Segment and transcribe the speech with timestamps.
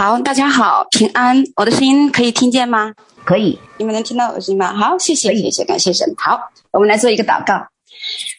[0.00, 1.44] 好，大家好，平安。
[1.56, 2.94] 我的声音可以听见吗？
[3.22, 4.72] 可以，你们能听到我的声音吗？
[4.72, 6.14] 好，谢谢，谢谢，感谢神。
[6.16, 7.66] 好，我们来做一个祷告。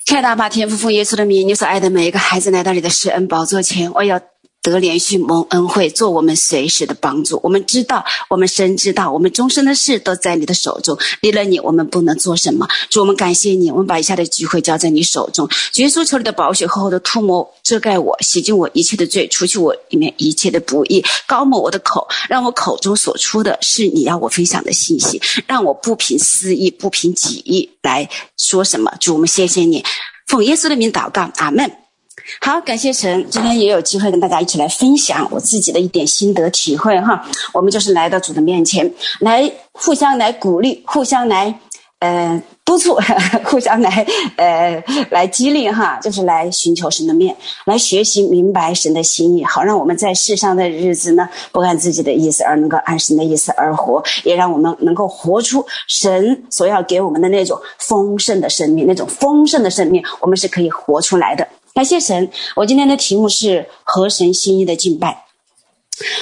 [0.07, 4.19] 亲爱的，把，天父奉耶稣的名，你所爱的每一个孩子来到你的施恩宝座前，我要。
[4.61, 7.39] 得连续蒙恩惠，做我们随时的帮助。
[7.41, 10.95] 我们知道，我们深知道，我们终身的事都在你的手中。
[11.21, 12.67] 离了你，我们不能做什么。
[12.89, 15.49] 主，我们感谢你，我们把以下的机会交在你手中。
[15.75, 28.07] 耶稣，求你的宝血厚厚的涂抹遮盖我，洗净我一切的罪，除去我里面一切的不义，高抹我的口，让我口中所出的是你要我分享的信息，让我不凭私意，不凭己意来
[28.37, 28.93] 说什么。
[28.99, 29.83] 主，我们谢谢你，
[30.27, 31.80] 奉耶稣的名祷告，阿门。
[32.39, 37.23] 好，感谢神，今天也有机会跟大家一起来分享我自己的一点心得体会哈。
[37.53, 41.59] 我们就是来到主的面前，来互相来鼓励，互相来
[41.99, 42.97] 呃督促，
[43.43, 44.05] 互相来
[44.37, 61.47] 呃来激励哈，就是来寻求神的面，来学习明白神的心意，好让我们在世上的日子呢，不按自己的意思，而能够按神的意思而活，也让我们能够活出神所要给我们的那种丰盛的生命，那种丰盛的生命，我们是可以活出来的。
[61.73, 65.25] 感谢神，我今天的题目是合神心意的敬拜。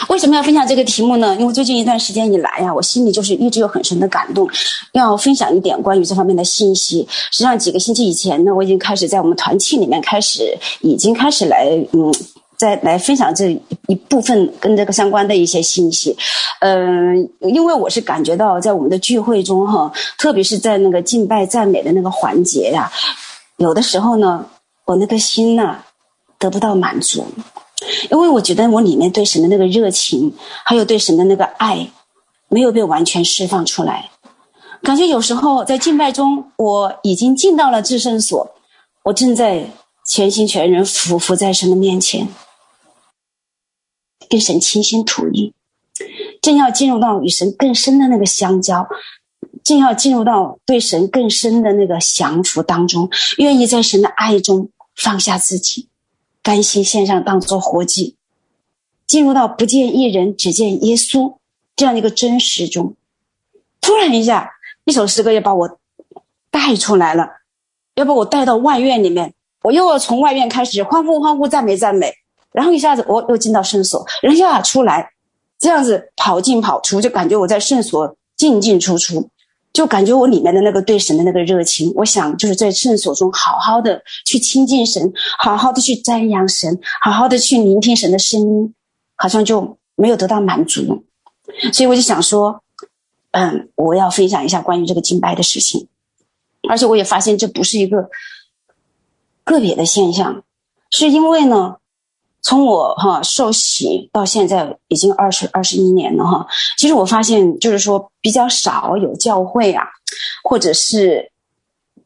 [0.09, 1.35] 为什么要分享这个题目呢？
[1.39, 4.47] 因为最近一段时间以来呀，我心里就是一直有很深的感动，
[4.91, 7.07] 要分享一点关于这方面的信息。
[7.31, 12.13] 实际上，几个星期以前呢，我已经开始在我们团契里面开始，已经开始来，嗯，
[12.57, 16.15] 再来分享这一部分跟这个相关的一些信息。
[16.59, 22.91] 嗯，因为我是感觉到在我们的聚会中哈，特别是在那个敬拜赞美的那个环节呀，
[23.57, 24.45] 有的时候呢。
[24.89, 25.83] 我那个心呐、
[26.39, 27.23] 得不到满足，
[28.09, 30.33] 因为我觉得我里面对神的那个热情，
[30.65, 31.87] 还有对神的那个爱，
[32.47, 34.09] 没有被完全释放出来。
[34.81, 38.55] 感觉有时候在敬拜中，我已经进到了至圣所，
[39.03, 39.69] 我正在
[40.07, 42.27] 全心全人俯伏在神的面前，
[44.27, 45.53] 跟神倾心吐意，
[46.41, 48.87] 正要进入到与神更深的那个相交。
[49.63, 53.07] 正要进入到对神更深的那个降服当中，
[53.37, 55.87] 愿意在神的爱中放下自己，
[56.43, 58.17] 甘心献上当做活祭，
[59.07, 61.35] 进入到不见一人只见耶稣
[61.77, 62.95] 这样一个真实中。
[63.79, 64.51] 突然一下，
[64.83, 65.79] 一首诗歌又把我
[66.51, 67.29] 带出来了，
[67.95, 69.33] 要把我带到外院里面，
[69.63, 72.13] 我又要从外院开始欢呼欢呼赞美赞美，
[72.51, 75.13] 然后一下子我又进到圣所，然后又出来，
[75.57, 79.29] 这样子跑进跑出，就感觉我在圣所进进出出。
[79.71, 88.73] 就感觉我里面的那个对神的那个热情，我想就是在圣所中好好的去亲近神，好好的去瞻仰神，好好的去聆听神的声音，
[89.15, 91.05] 好像就没有得到满足。
[91.71, 92.63] 所以我就想说，
[93.31, 95.87] 嗯，我要分享一下关于这个敬拜的事情，
[96.69, 98.09] 而且我也发现这不是一个
[99.43, 100.43] 个别的现象，
[100.89, 101.77] 是因为呢。
[102.41, 109.83] 从我哈受洗到现在已经二十二十一年了哈，其实我发现就是说比较少有教会啊，
[110.43, 111.31] 或者是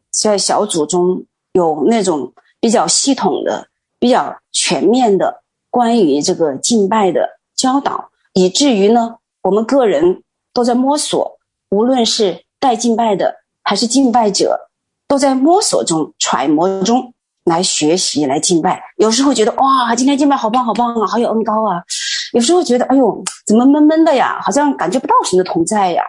[0.10, 3.68] 在小组中有那种比较系统的、
[4.00, 11.38] 比较全面的关于这个敬拜的教导，以至于呢，我们个人都在摸索，
[11.70, 14.70] 无论是带敬拜的还是敬拜者，
[15.08, 17.14] 都在摸索中、揣摩中。
[17.44, 18.82] 来学习，来敬拜。
[18.98, 21.84] 有时候觉得哇，今天敬拜好棒，好棒啊，好有恩膏啊。
[22.32, 24.42] 有时候觉得，哎呦，怎么闷闷的呀？
[24.42, 26.04] 好像感觉不到神的同在呀。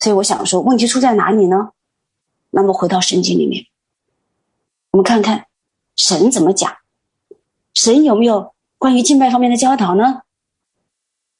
[0.00, 1.70] 所以我想说，问题出在哪里呢？
[2.50, 3.64] 那么回到圣经里面，
[4.90, 5.46] 我们看看
[5.94, 6.78] 神怎么讲，
[7.74, 10.22] 神有没有关于敬拜方面的教导呢？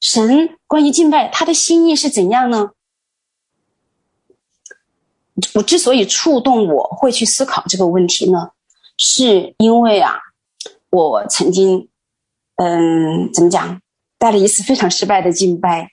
[0.00, 2.71] 神关于敬拜他的心意是怎样呢？
[5.54, 8.50] 我之所以触动我会去思考这个问题呢？
[9.03, 10.12] 是因为啊，
[10.91, 11.88] 我曾经，
[12.56, 13.81] 嗯，怎么讲，
[14.19, 15.88] 带了一次非常失败的敬拜，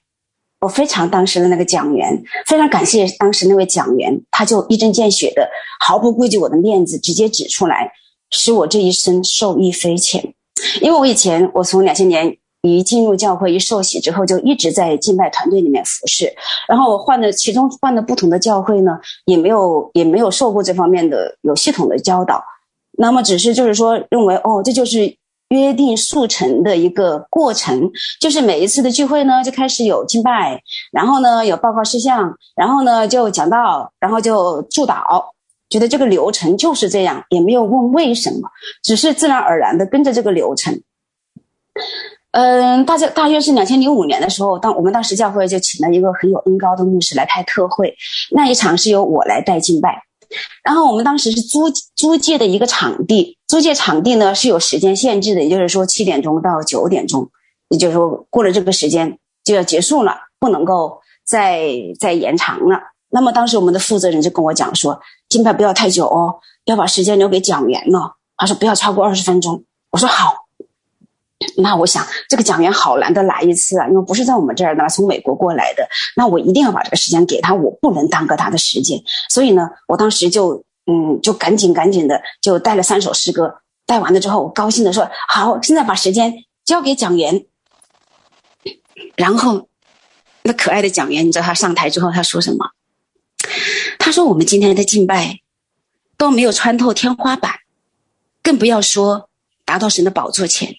[0.59, 7.93] 我非常当时的那个讲员，非常感谢当时那位讲员，他就一针见血的，毫不顾及我的面子，直接指出来，
[8.29, 10.33] 使我这一生受益匪浅。
[10.81, 16.35] 因为我以前，我从两千年一进入教会一受洗之后，就一直在敬拜团队里面服侍，
[16.67, 22.43] 然后我换的其中换的不同的教会呢，也没有也没有受过这方面的有系统的教导。
[22.97, 25.15] 那么只是就是说，认为哦，这就是
[25.49, 27.89] 约定速成的一个过程，
[28.19, 30.61] 就是每一次的聚会呢，就开始有敬拜，
[30.91, 35.23] 然后呢有报告事项，然后呢就讲道，然后就祝祷，
[35.69, 38.49] 觉得这个流程就是这样，也没有问为什么，
[38.83, 40.81] 只是自然而然的跟着这个流程。
[42.31, 47.95] 嗯，大家大约是两千零五年的时候，当我们当时教会就请了一个很有恩膏的牧师来开特会，
[48.31, 50.03] 那一场是由我来带敬拜。
[50.63, 57.29] 然后我们当时是租租借的一个场地，租借场地呢是有时间限制的，也就是说七点钟到九点钟，
[57.69, 61.69] 也就是说过了这个时间就要结束了，不能够再
[61.99, 62.79] 再延长了。
[63.09, 66.35] 那么当时我们的负责人就跟我讲说，金牌不要太久哦，
[66.65, 68.15] 要把时间留给讲员了。
[68.35, 69.63] 他说不要超过二十分钟。
[69.91, 70.46] 我说好。
[71.57, 75.87] 那我想这个讲员好难得来一次啊，因为不是在我们这儿的，从美国过来的。
[76.15, 78.99] 那我一定要把这个时间给他，我不能耽搁他的时间。
[79.29, 86.33] 所以呢，我当时就嗯，就赶紧赶紧的就带了三首诗歌，带完了之后，我高兴的说：“好，现在把时间
[86.65, 87.45] 交给讲员。”
[89.15, 89.67] 然后
[90.41, 92.71] 那可爱的讲员，你知道他上台之后他说什么？
[93.99, 95.39] 他说：“我们今天的敬拜
[96.17, 97.51] 都没有穿透天花板，
[98.41, 99.29] 更不要说
[99.65, 100.73] 达到神的宝座前。”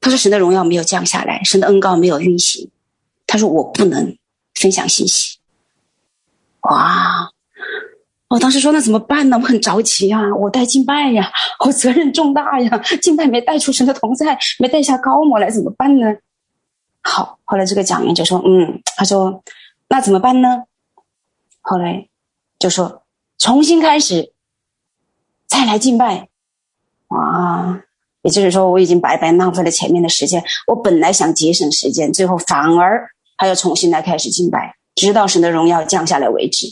[0.00, 2.70] 他说：“神的荣耀没有降下来，神的恩膏没有运行。”
[3.26, 4.16] 他说：“我不能
[4.54, 5.38] 分享信息。”
[6.62, 7.30] 哇！
[8.28, 9.36] 我当时说：“那怎么办呢？
[9.38, 11.32] 我很着急啊，我带敬拜呀，
[11.64, 16.06] 我责任重大呀，敬拜没带出神的同在，没带下膏抹来，怎么办呢？”
[17.02, 19.42] 好，后来这个讲员就说：“嗯，他说
[19.88, 20.62] 那怎么办呢？”
[21.60, 22.08] 后来
[22.58, 23.02] 就说
[23.38, 24.32] ：“重新开始，
[25.46, 26.28] 再来敬拜。”
[27.08, 27.82] 哇！
[28.22, 30.42] 也就是说，我已经白白浪费了前面的时间。
[30.66, 33.08] 我本来想节省时间，最后反而
[33.38, 36.66] 还要重新来开始敬拜，直到神的荣耀降下来为止。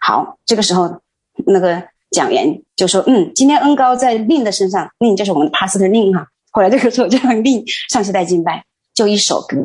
[0.00, 1.00] 好，这个时候
[1.46, 1.82] 那个
[2.12, 8.64] 讲员就说：“嗯，今天恩高在令的身上，令就是我们的帕斯特令哈。”后来这个时候就让令上去带敬拜，
[8.94, 9.56] 就一首歌。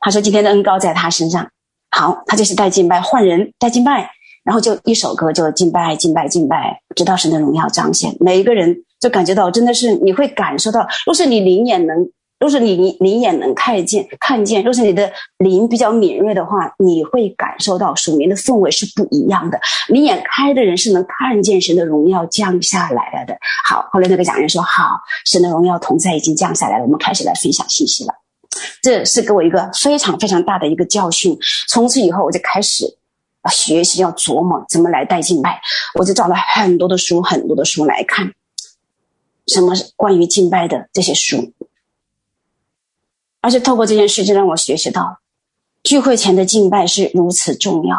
[0.00, 1.50] 他说：“今天的恩高在他身上。”
[1.90, 4.10] 好，他就是带敬拜，换人带敬拜，
[4.44, 8.16] 然后就一首歌就敬拜敬拜敬拜，直到神的荣耀彰显。
[8.20, 8.84] 每一个人。
[9.00, 12.08] 就感觉到真的是你会感受到，若是你灵眼能，
[12.38, 19.58] 若是你灵眼能看见看见，若是你的灵比较敏锐的话，你会感受到属灵的氛围是不一样的。
[19.88, 23.36] 灵眼开的人是能看见神的荣耀降下来了的。
[23.64, 28.14] 好，后来那个讲员说：“好，神的荣耀同在已经降下来了，我们开始来分享信息了。”
[28.82, 31.36] 这是给我一个非常非常大的一个教训。
[31.68, 32.86] 从此以后，我就开始
[33.42, 35.60] 啊学习要琢磨怎么来带进来，
[35.98, 38.32] 我就找了很多的书，很多的书来看。
[39.46, 41.52] 什么关于敬拜的这些书，
[43.40, 45.18] 而且透过这件事，就让我学习到，
[45.82, 47.96] 聚会前的敬拜是如此重要。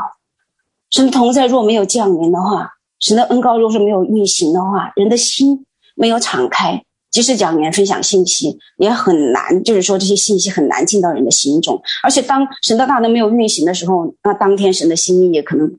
[0.90, 5.66] 神的同在若没有降临的话，神的恩膏若是没有运行的话，人的心
[5.96, 11.82] 没有敞开，即使讲员分享信息，也很难，就是说这些信息很难进到人的心中。
[12.04, 15.78] 而且当神的大能没有运行的时候，那当天神的心意也可能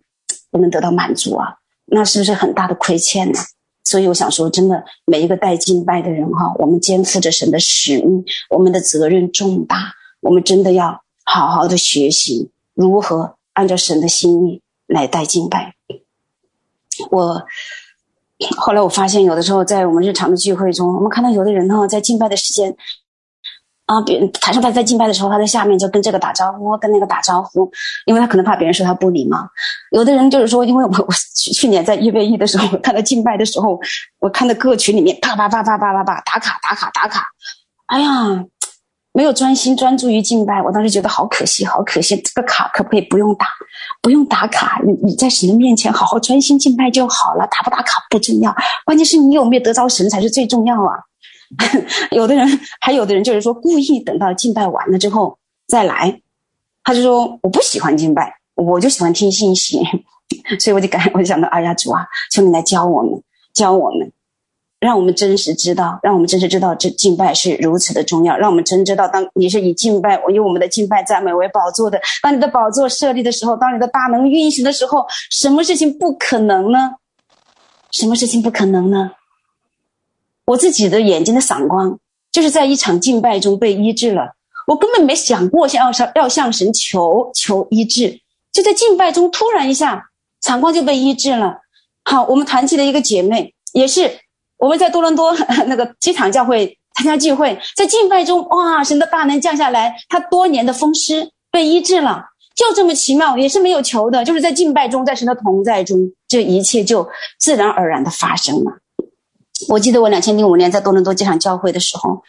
[0.50, 1.56] 不能得到满足啊，
[1.86, 3.38] 那是不是很大的亏欠呢？
[3.88, 15.74] 所以我想说，真的，每一个带敬拜的人哈，我们肩负着神的使命，我们的责任重大，我们真的要好好的学习如何按照神的心意来带敬拜。
[17.10, 17.46] 我
[18.58, 22.76] 后来我发现，有的时候在我们日常的聚会中，我们看到有的人哈，在敬拜的时间。
[23.88, 27.70] 啊，别台上他在敬拜的时候，他在下面就跟这个打招呼，跟那个打招呼，
[28.04, 29.38] 因为他可能怕别人说他不礼貌。
[29.92, 33.80] 有的人就是说，因为我我去去年在预备役的时候，看到敬拜的时候，
[34.20, 37.24] 我看到各群里面啪啪啪啪啪啪啪打卡打卡打卡，
[37.86, 38.44] 哎呀，
[39.14, 43.46] 没有专心专注于敬拜，我当时觉得好可惜，好可惜，这个卡可不可以不用打，
[44.02, 50.92] 不用打卡，你你在神的面前好好专心敬拜就好了，打不打卡不重要，关键是你有没有得着神才是最重要啊。
[52.12, 52.46] 有的人，
[52.80, 56.20] 还有的人就是说，故意等到敬拜完了之后再来，
[56.84, 59.80] 他就说我不喜欢敬拜，我就喜欢听信息，
[60.60, 63.22] 所以我就感， 我就想到，哎呀主啊，求你来教我们，
[63.54, 64.12] 教我们，
[64.78, 76.96] 让我们真实知道，让我们真实知道这敬拜是如此的重要，让我们真知道，当你是以敬拜，我以我们的敬拜赞美为宝座的，当你的宝座设立的时候，当你的大能运行的时候，什么事情不可能呢？
[77.90, 79.10] 什么事情不可能呢？
[80.48, 81.98] 我自己的眼睛的散光，
[82.32, 84.32] 就是在一场敬拜中被医治了。
[84.66, 88.18] 我根本没想过想要向要向神求求医治，
[88.50, 90.08] 就在敬拜中突然一下，
[90.40, 91.58] 散光就被医治了。
[92.02, 94.10] 好，我们团契的一个姐妹也是，
[94.56, 95.36] 我们在多伦多
[95.68, 102.24] 那个机场教会参加聚会，在敬拜中，哇，神的大能降下来，她多年的风湿被医治了，
[102.56, 107.06] 就这么奇妙，也是没有求的，就是在敬拜中，在神的同在中，这一切就
[107.38, 108.78] 自然而然的发生了。
[109.68, 112.22] 我记得我两千零五年在多伦多机场教会的时候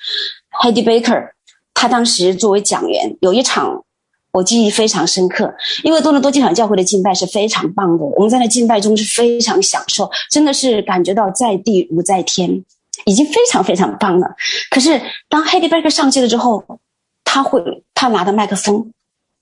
[0.62, 1.32] ，Hedy Baker，
[1.74, 3.84] 他当时作为讲员，有一场
[4.32, 12.64] 我记忆非常深刻，因为多伦多机场教会的敬拜是非常棒的，我们在那敬拜中是非常享受，真的是感觉到在地如在天，
[13.06, 14.36] 已经非常非常棒了。
[14.72, 16.80] 可是当 Heidi Baker 上去了之后，
[17.24, 18.92] 他会他拿着麦克风，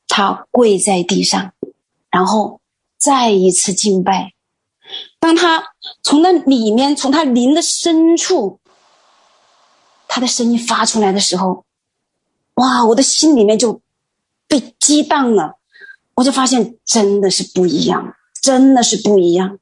[0.08, 1.52] 他跪在地上，
[2.12, 2.60] 然后
[2.98, 4.34] 再一次敬拜。
[5.28, 5.62] 当他
[6.04, 8.62] 从那里面，从他灵的深处，
[10.08, 11.66] 他的声音发出来的时候，
[12.54, 13.82] 哇，我的心里面就
[14.48, 15.58] 被激荡了，
[16.16, 19.60] 我就发现真的是不一样，真的是不一样。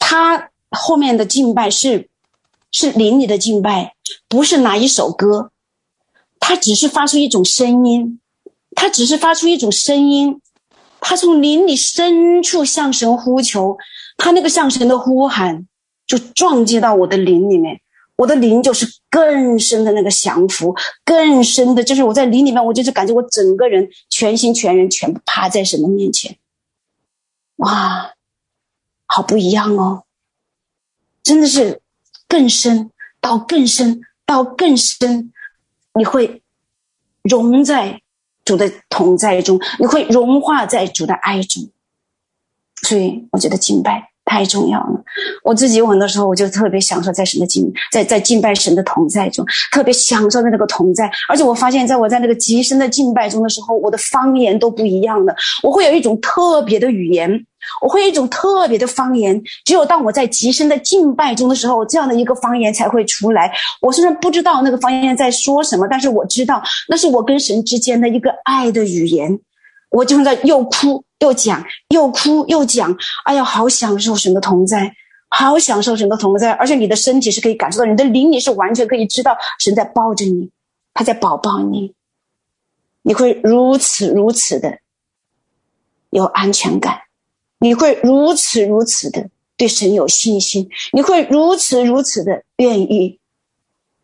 [0.00, 2.08] 他后面的敬拜是
[2.72, 3.94] 是灵里的敬拜，
[4.26, 5.52] 不是哪一首歌，
[6.40, 8.18] 他只是发出一种声音，
[8.74, 10.40] 他只是发出一种声音，
[11.00, 13.78] 他从灵里深处向神呼求，
[14.22, 15.66] 他那个向神的呼喊
[16.06, 17.80] 就撞击到我的灵里面。
[18.14, 26.36] 我的灵就是更深的那个降服，更深的，就是我在灵里面，我就是感觉我整个人全心全人全部趴在神的面前，
[27.56, 28.12] 哇，
[29.06, 30.04] 好不一样哦，
[31.24, 31.80] 真的是
[32.28, 35.32] 更深到更深到更深，
[35.94, 36.42] 你会
[37.22, 38.02] 融在
[38.44, 41.70] 主的同在中，你会融化在主的爱中，
[42.82, 44.11] 所以我觉得敬拜。
[44.24, 45.04] 太重要了！
[45.42, 51.10] 我自己有很多时候，我就特别享受在神的敬，在在敬拜神的同在中，特别享受在那个同在。
[51.28, 55.34] 而且我发现，在我在那个极深的敬拜中的时候，我的方言都不一样了。
[55.62, 57.30] 我会有一种特别的语言，
[57.82, 59.42] 我会有一种特别的方言。
[59.64, 63.52] 只有当我在极深的敬拜中的时候，这样的一个方言才会出来。
[63.80, 69.40] 我虽然不知道那个方言在说什么，但是我知道那是我跟神之间的一个爱的语言。
[69.92, 74.92] 我就在又哭又讲，又哭又讲，哎呀，好享受神的同在，
[75.28, 80.50] 好享受神的同在，而且你的身体是可以感受到，你的灵你是完全可以知道神在抱着你，
[80.94, 81.94] 他在抱抱你，
[83.02, 84.78] 你会如此如此的
[86.10, 87.02] 有安全感，
[87.58, 93.20] 你会如此如此的对神有信心，你会如此如此的愿意。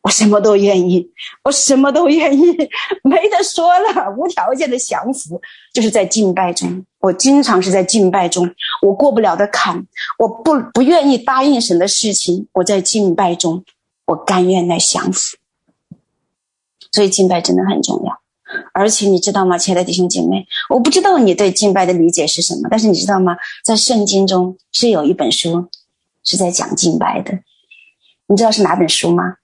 [0.09, 1.07] 我什么都愿意，
[1.45, 2.41] 我什么都愿意，
[3.05, 5.39] 没得说了，无条件的降服，
[5.75, 6.83] 就是在敬拜中。
[7.01, 8.51] 我经常是在敬拜中，
[8.81, 9.87] 我过不了的坎，
[10.19, 13.63] 我不不愿意答应神的事情，我在敬拜中，
[14.07, 15.37] 我甘愿来降服。
[16.91, 18.19] 所以敬拜真的很重要。
[18.73, 23.37] 而且你知道吗，亲爱的弟兄姐妹，我不知道你对敬拜的理解是什么，但是你知道吗？
[23.63, 25.69] 在圣经中是有一本书
[26.25, 27.41] 是在讲敬拜的，
[28.27, 29.35] 你知道是哪本书吗？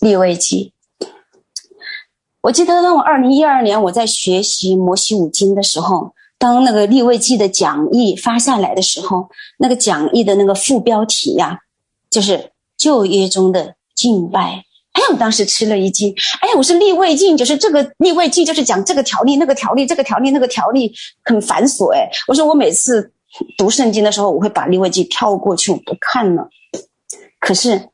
[0.00, 0.72] 立位记，
[2.40, 9.28] 我记得当我二零一二年我在学习摩西五经的时候，当那个立位记的讲义发下来的时候，
[9.58, 11.58] 那个讲义的那个副标题呀、
[12.08, 14.64] 就是旧约中的敬拜。
[14.92, 16.14] 哎，我当时吃了一惊。
[16.40, 20.90] 哎，我是立位记，就是这个立位记，就是讲这个条例、那个条例、这个条例、那个条例，
[21.24, 21.92] 很繁琐。
[21.92, 23.12] 哎，我说我每次
[23.58, 26.48] 读圣经的时候，我会把立位记跳过去，我不看了。
[27.38, 27.89] 可是。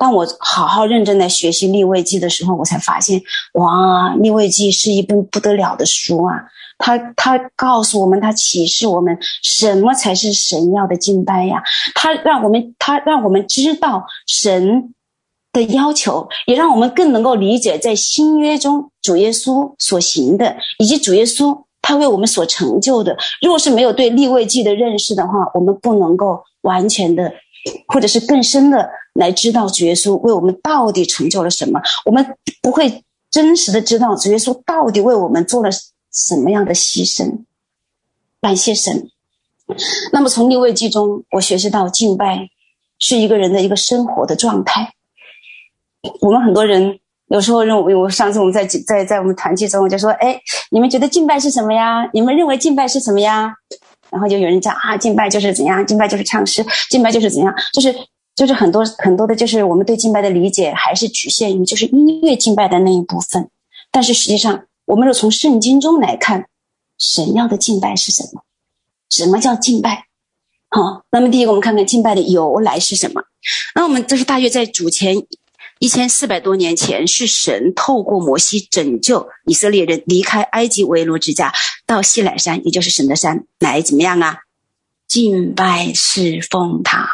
[0.00, 3.20] 当我好好认真的学习利未记的时候，我才发现，
[3.52, 6.36] 哇，利未记是一部不得了的书啊！
[6.78, 11.62] 他他告诉我们，他启示我们什么才是神要的敬拜呀？
[11.94, 14.94] 他让我们他让我们知道神
[15.52, 23.14] 的要求，也让我们更能够理解在新约中主耶稣所行的，以及主耶稣他为我们所成就的。
[23.42, 27.30] 如果是没有对利未记的认识的话，我们不能够完全的，
[27.88, 28.90] 或者是更深的。
[29.12, 32.24] 来知道主耶稣为我们到底成就了什么，我们
[32.62, 35.70] 不会真实的知道主耶稣到底为我们做了
[36.12, 37.40] 什么样的牺牲。
[38.40, 39.10] 感谢神。
[40.12, 42.48] 那么从利未记中，我学习到敬拜
[43.00, 44.94] 是一个人的一个生活的状态。
[46.20, 50.40] 我们很多人有时候认为，我上次我们在在在我们团契中，我就说：“哎，
[50.70, 52.08] 你们觉得敬拜是什么呀？
[52.14, 53.52] 你们认为敬拜是什么呀？”
[54.10, 57.94] 然后就有人讲啊，敬拜就是怎样，敬拜就是唱诗，敬拜就是怎样，就是。
[58.36, 63.50] 就是很多很多的，就是我们对敬拜的理解还是局限于就是音乐敬拜的那一部分。
[63.90, 66.46] 但是实际上，我们若从圣经中来看，
[66.96, 68.40] 神要的敬拜是什么？
[69.10, 70.06] 什么叫敬拜？
[70.70, 73.20] 好，那么第一个，我们看看敬拜的由来是什么？
[73.74, 75.16] 那我们这是大约在主前
[75.78, 81.52] 一千四百多年前，是神透过摩西拯救以色列人离开埃及为奴之家，
[81.90, 84.42] 到西乃山，也就是神的山，来怎么样啊？
[85.08, 87.10] 敬拜侍奉他。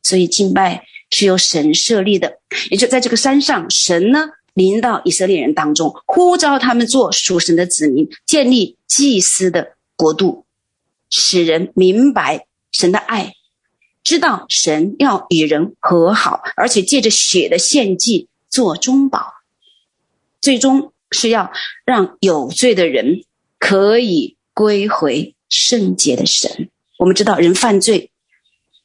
[0.00, 2.38] 所以敬拜是由神设立的，
[2.70, 10.46] 也就在这个山上，神呢临到以色列人当中，呼召他们做属神的子民，建立祭司的国度，
[11.10, 13.34] 使人明白神的爱，
[14.04, 19.32] 知道神要与人和好，而且借着血的献祭做中保，
[20.40, 21.50] 最终是要
[21.84, 23.24] 让有罪的人
[23.62, 26.68] 可以归回圣洁的神。
[26.98, 28.08] 我们知道人犯罪。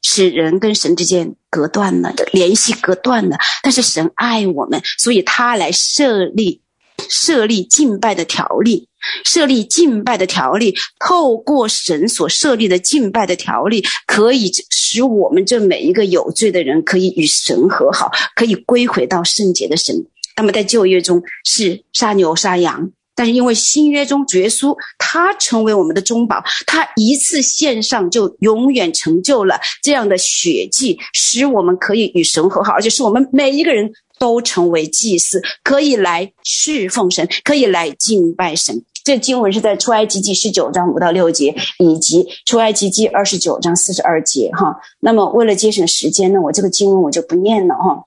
[0.00, 3.36] 是人跟神之间隔断了的联系，隔断了。
[3.64, 6.62] 但是神爱我们，所以他来设立
[7.08, 8.86] 设立敬拜的条例，
[9.24, 10.76] 设立敬拜的条例。
[11.00, 20.06] 透过神所设立的敬拜的条例，可以使我们这每一个有罪的人可以与神和好，可以归回到圣洁的神。
[20.36, 22.92] 那么在旧约中是杀牛杀羊。
[23.18, 38.84] 但是因为新约中主耶稣他成为我们的中保，他一次献上就永远成就了这样的血祭，使我们可以与神和好，而且是我们每一个人都成为祭司，可以来侍奉神，可以来敬拜神。
[39.02, 44.50] 这经文是在出埃及记十九章五到六节，以及出埃及记二十九章四十二节。
[44.52, 47.74] 哈，那么为了节省时间呢，我这个经文我就不念了。
[47.74, 48.04] 哈。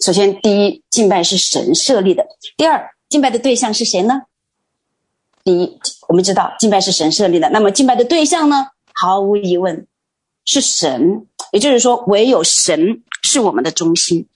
[0.00, 2.24] 首先，第一，敬拜是神设立的；
[2.56, 4.22] 第二，敬拜的对象是谁呢？
[5.44, 5.78] 第一，
[6.08, 8.68] 我们知道敬拜是神设立的，那么敬拜的对象呢？
[8.94, 9.86] 毫无疑问
[10.46, 14.26] 是神，也就是说，唯有神是我们的中心。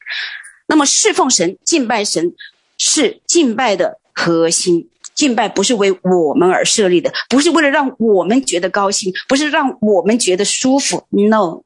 [0.67, 2.35] 那么侍奉神、敬拜神
[2.77, 4.91] 是敬拜的核心。
[5.15, 11.07] 敬拜不是为我们而设立的，不是为了让我们觉得高兴，不是让我们觉得舒服。
[11.09, 11.63] No，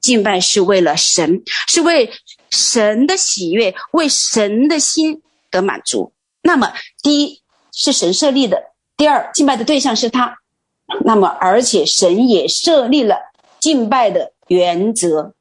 [0.00, 2.12] 敬拜是为了神，是为。
[2.50, 6.12] 神的喜悦，为神的心得满足。
[6.42, 7.42] 那么，第一
[7.72, 8.56] 是神设立的；
[8.96, 10.38] 第二，敬拜的对象是他。
[11.04, 13.16] 那么，而且神也设立了
[13.58, 15.34] 敬拜的原则。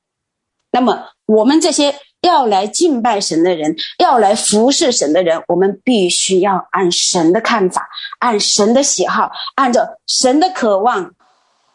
[0.72, 7.90] 那么，我们这些要来敬拜神的人，要来服侍神的人，我们必须要按神的看法，
[8.20, 11.14] 按神的喜好，按照神的渴望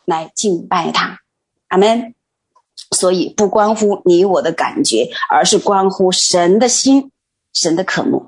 [0.04, 1.18] 来敬拜他。
[1.68, 2.14] 阿门。
[2.94, 7.10] 所以不关乎你我的感觉，而是关乎神的心、
[7.52, 8.24] 神的渴慕。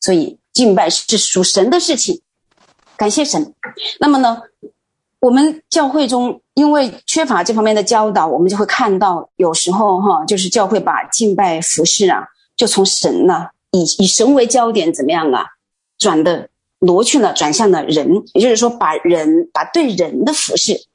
[0.00, 2.22] 所以敬拜是属神的事情，
[2.96, 3.52] 感谢神。
[4.00, 4.40] 那么呢，
[5.20, 12.22] 我们教会中因为缺乏这方面的教导，我们就会看到有时候哈，就是教会把敬拜服饰啊，
[12.56, 15.44] 就从神呐、以以神为焦点，怎么样啊，
[15.98, 20.86] 转的挪去了，转向了人，也就是说，把人把对人的服饰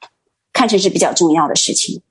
[0.53, 2.01] 看成是比较重要的事情。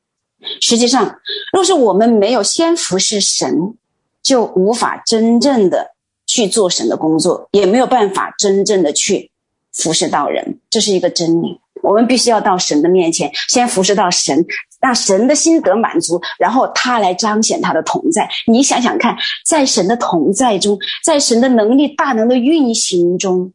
[0.61, 1.19] 实际上，
[1.53, 3.75] 若是我们没有先服侍神，
[4.23, 5.93] 就无法真正的
[6.27, 9.31] 去做神的工作，也没有办法真正的去
[9.73, 10.61] 服侍到人。
[10.71, 11.61] 这是一个真理。
[11.83, 14.47] 我们必须要到神的面前，先服侍到神，
[14.81, 18.29] 让神的心得满足，然后他来彰显他的同在。
[18.47, 23.53] 你想想看，在神的同在中，在神的能力大能的运行中，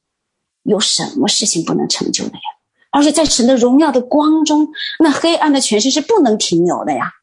[0.63, 2.56] 有什么事情不能成就的呀？
[2.91, 4.69] 而且在神的荣耀的光中，
[4.99, 7.13] 那黑暗的权势是不能停留的呀。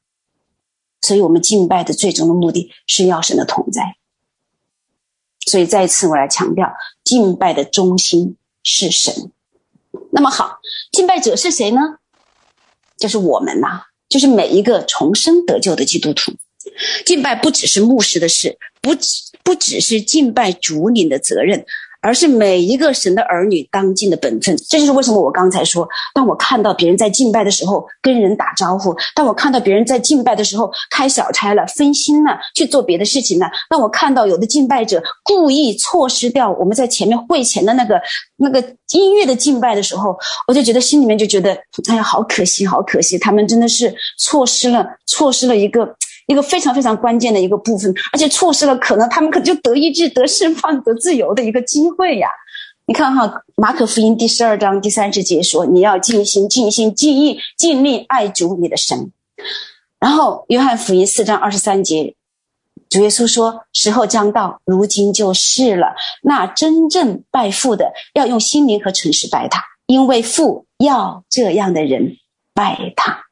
[1.01, 3.97] 所以，我们敬拜的最终的目的是要神的同在。
[5.47, 6.73] 所以，再一次我来强调，
[7.03, 9.31] 敬拜的中心是神。
[10.11, 10.61] 那么好，
[10.93, 11.81] 敬拜者是谁呢？
[12.97, 16.33] 就是我们呐，就是每一个重生得救的基督徒。
[17.05, 21.67] 敬拜不只是牧师的事，不只不只是敬拜主领的责任。
[22.05, 37.99] 而是每一个神的儿女当尽的本分，这就是为什么我刚才说，当我看到别人在敬拜的时候跟人打招呼，当我看到别人在敬拜的时候开小差了、分心了去做别的事情了，当我看到有的敬拜者故意错失掉我们在前面会前的那个
[38.37, 38.63] 那个
[38.93, 40.15] 音乐的敬拜的时候，
[40.47, 41.57] 我就觉得心里面就觉得，
[41.89, 45.97] 哎呀，好可惜，好可惜，他们真的是错失了，错失了一个。
[46.27, 52.29] 一个非常非常关键的一个部分，而且错失了可能他们可就得医治、得释放、得自由的一个机会呀！
[52.87, 59.11] 你看哈，《马可福音》第十二章第三十节说：“你要尽心、尽心、尽意、尽力爱主你的神。”
[59.99, 62.15] 然后，《约翰福音》四章二十三节，
[62.91, 65.95] 主耶稣说：“时候将到，如今就是了。
[66.23, 72.19] 那真正拜父的，要用心灵和诚实拜他，因为父要这样的人
[72.53, 73.24] 拜他。”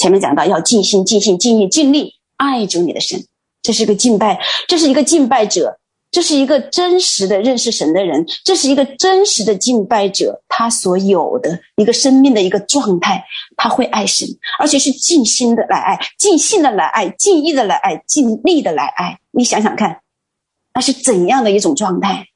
[0.00, 3.22] 前面讲到要尽心、尽心、尽意、尽力爱主你的神，
[3.60, 5.78] 这是一个敬拜，这是一个敬拜者，
[6.10, 13.22] 这是一个真实的认识神的人，这是一个真实的敬拜者，他所有的一个生命的一个状态，
[13.58, 14.26] 他会爱神，
[14.58, 19.18] 而且是尽心的来爱，尽心的来爱，尽意的来爱，尽力的来爱。
[19.32, 20.00] 你想想看，
[20.72, 22.28] 那是怎样的一种状态？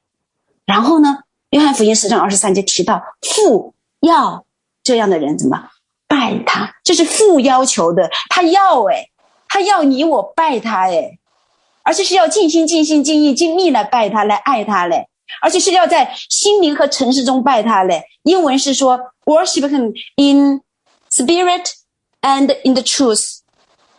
[0.67, 1.17] 然后呢，
[1.49, 4.45] 约翰福音十章二十三节提到，父要
[4.83, 5.69] 这样的人怎么？
[6.07, 8.09] 拜他，这是父要求的。
[8.29, 9.09] 他要诶，
[9.47, 11.19] 他要你我拜他诶，
[11.83, 15.07] 而且是要尽心尽心尽意尽力来拜他，来爱他嘞，
[15.41, 18.03] 而且是要在心灵和诚实中拜他嘞。
[18.23, 20.61] 英文是说 worship him in
[21.11, 21.65] spirit
[22.21, 23.39] and in the truth，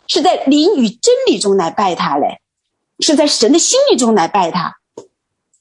[0.07, 2.39] 是在灵与真理中来拜他嘞，
[2.99, 4.75] 是在神的心意中来拜他。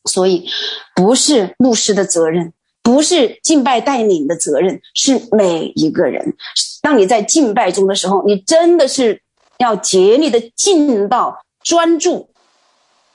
[0.04, 0.48] 所以
[0.94, 2.52] 不是牧师的责任。
[2.87, 6.37] 不是敬拜带领的责任，是每一个人。
[6.81, 9.20] 当你在敬拜中的时候，你真的是
[9.59, 12.31] 要竭力的进到专注，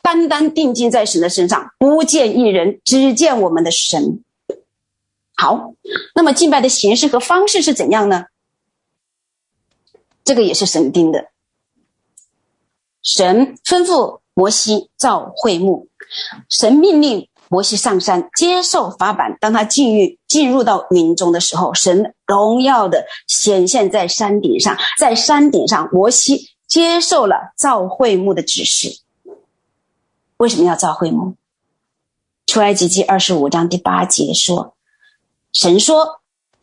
[0.02, 4.22] 单单定睛在神的身上，不见一人，只见我们的神。
[5.36, 5.74] 好，
[6.16, 8.26] 那么敬拜的形式和方式是怎样呢？
[10.26, 11.30] 这个也是神定的。
[13.02, 15.88] 神吩咐摩西造会幕，
[16.50, 19.38] 神命令摩西上山接受法版。
[19.42, 29.02] 当他进入进入到云中的时候，神荣耀的显现在山顶上，在山顶上，摩西接受了造会幕的指示。
[30.38, 31.36] 为什么要造会幕？
[32.48, 34.76] 出埃及记二十五章第八节说
[35.52, 36.22] ：“神说，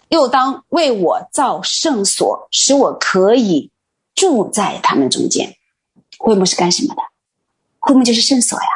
[0.09, 3.71] 又当为我造圣所，使我可以
[4.15, 5.55] 住在他们中间。”
[6.19, 7.03] 会幕是干什么的？
[7.79, 8.67] 会幕就是圣所呀，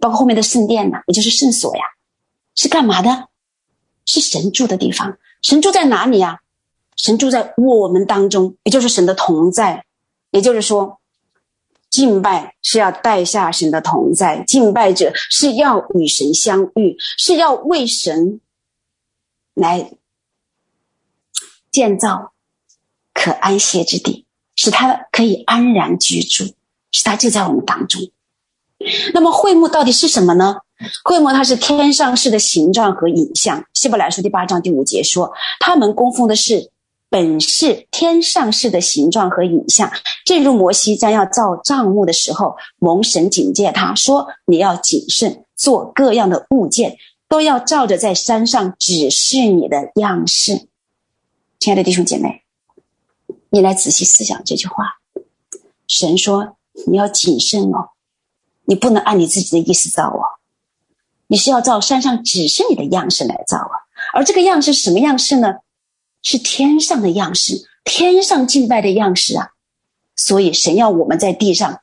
[0.00, 1.82] 包括后面的圣殿呐，也就是圣所呀，
[2.54, 3.28] 是干嘛的？
[4.06, 5.18] 是神住的地方。
[5.42, 6.40] 神住在哪里呀？
[6.96, 9.84] 神住在我们当中，也就是神的同在。
[10.30, 11.00] 也就是说，
[11.88, 18.40] 敬拜是要带下神的同在，敬拜者是要与神相遇，是要为神
[19.54, 19.92] 来
[21.70, 22.32] 建造
[23.12, 26.44] 可安歇之地，使他可以安然居住。
[26.92, 28.00] 使他就在我们当中。
[29.12, 30.56] 那么会幕到底是什么呢？
[31.04, 33.62] 会幕它是天上式的形状和影像。
[33.74, 36.70] 希伯来书第八章第五节说，他们供奉的是
[37.10, 39.92] 本是天上式的形状和影像。
[40.24, 46.96] 正如摩西将要造帐幕的时候，蒙神警戒他说：“你要谨慎，做各样的物件，
[47.28, 50.68] 都要照着在山上指示你的样式。”
[51.60, 52.42] 亲爱的弟兄姐妹，
[53.50, 55.00] 你来仔细思想这句话。
[55.86, 56.56] 神说。
[56.86, 57.90] 你要谨慎哦，
[58.70, 60.22] 你不能按你自己的意思造哦，
[61.26, 63.74] 你是要照山上指示你的样式来造啊。
[64.14, 65.54] 而这个样式什么样式呢？
[66.22, 69.48] 是天上的样式，天上敬拜的样式啊。
[70.14, 71.80] 所以神要我们在地上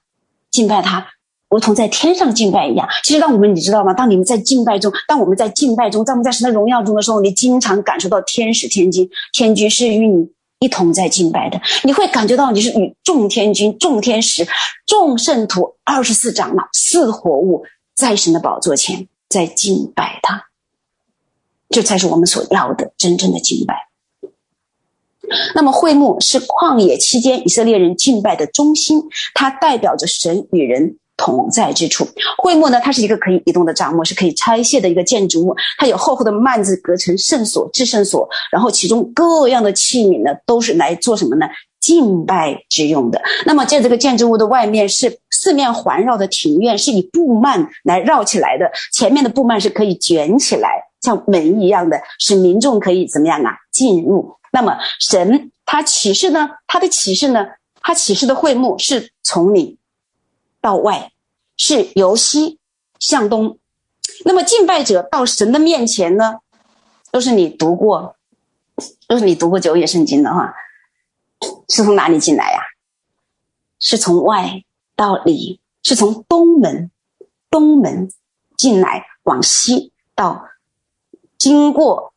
[0.49, 1.07] 敬拜他，
[1.49, 2.87] 如同在天上敬拜一样。
[3.03, 3.93] 其实当我们你知道吗？
[3.93, 10.36] 当你们在敬拜中，当我们在敬拜中，在我们在神的荣耀中的时候，你经常感受到天使天君，天君是与你。
[10.59, 14.47] 一同在敬拜的，你会感觉到你是与众天君、众天使、
[14.85, 17.63] 众圣徒、二十四长老、四活物
[17.95, 20.45] 在神的宝座前在敬拜他，
[21.69, 23.87] 这才是我们所要的真正的敬拜。
[25.53, 30.97] 那么会幕是旷野期间以色列人敬拜的中心，它代表着神与人。
[31.17, 35.55] 同在之处，会幕呢，它是一个可以移动的帐幕，是可以拆卸的一个建筑物。
[35.77, 41.47] 它有厚厚的幔子隔成圣所、至圣所，然后其中各样的器皿呢，都是来做什么呢？
[41.79, 43.21] 敬拜之用的。
[43.45, 48.69] 那么在这个建筑物的外面是四面环绕的庭院，是以布幔来绕起来的。
[48.93, 50.69] 前面的布幔是可以卷起来，
[51.01, 53.55] 像门一样的，使民众可以怎么样啊？
[53.71, 54.33] 进入。
[54.51, 56.49] 那么神他启示呢？
[56.67, 57.45] 他的启示呢？
[57.81, 59.77] 他启示的会幕是从你。
[60.67, 61.13] 到外
[61.55, 62.59] 是由西
[62.99, 63.57] 向东，
[64.25, 66.39] 那么敬拜者到神的面前呢，
[67.09, 68.17] 都是你读过，
[69.07, 70.53] 都是你读过九野圣经的话，
[71.69, 72.59] 是从哪里进来呀？
[73.79, 74.61] 是从外
[74.93, 76.91] 到里，是从东门，
[77.49, 78.11] 东门
[78.57, 80.49] 进来，往西到，
[81.37, 82.13] 经过。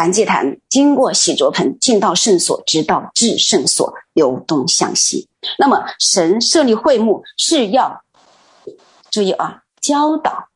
[0.00, 5.28] 燔祭坛经过洗濯盆，进到圣所，直到至圣所，由东向西。
[5.58, 8.00] 那么，神设立会幕是要
[9.10, 10.48] 注意啊，教导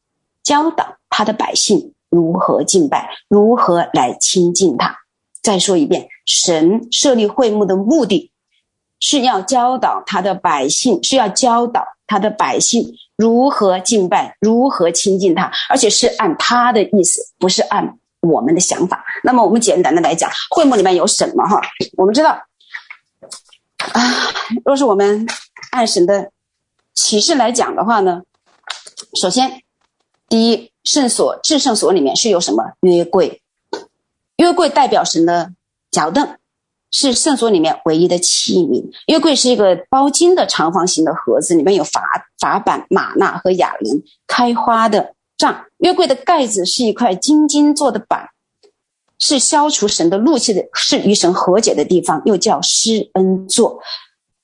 [0.43, 4.97] 教导他的百姓如何敬拜，如何来亲近他。
[5.43, 8.31] 再说一遍，神设立会幕的目的
[8.99, 17.99] 是要教导他的百姓，是要教导他的百姓如何敬拜，如何亲近他，而且是按他的意思，不是按。
[18.25, 21.61] 我们的想法，那么我们简单的来讲，会幕里面有什么哈？
[21.97, 22.31] 我们知道，
[23.93, 24.01] 啊，
[24.65, 25.27] 若是我们
[25.71, 26.31] 按神的
[26.95, 28.23] 启示来讲的话呢，
[29.21, 29.63] 首先，
[30.29, 33.43] 第一，圣所至圣所里面是有什么约柜？
[34.37, 35.53] 约柜代表神的
[35.91, 36.37] 脚凳，
[36.91, 38.85] 是圣所里面唯一的器皿。
[39.07, 45.14] 约柜是一个包金的长方形的盒子，里面有法法版、玛纳和亚伦开花的。
[45.37, 48.31] 杖，约柜的盖子是一块金金做的板，
[49.19, 53.81] 是消除神的怒气的，是与神和解的地方，又叫施恩座。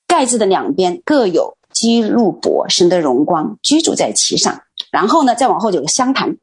[0.05, 4.61] 盖子的两边各有基路伯，神的荣光居住在其上。
[4.91, 6.37] 然后呢，再往后有个香坛，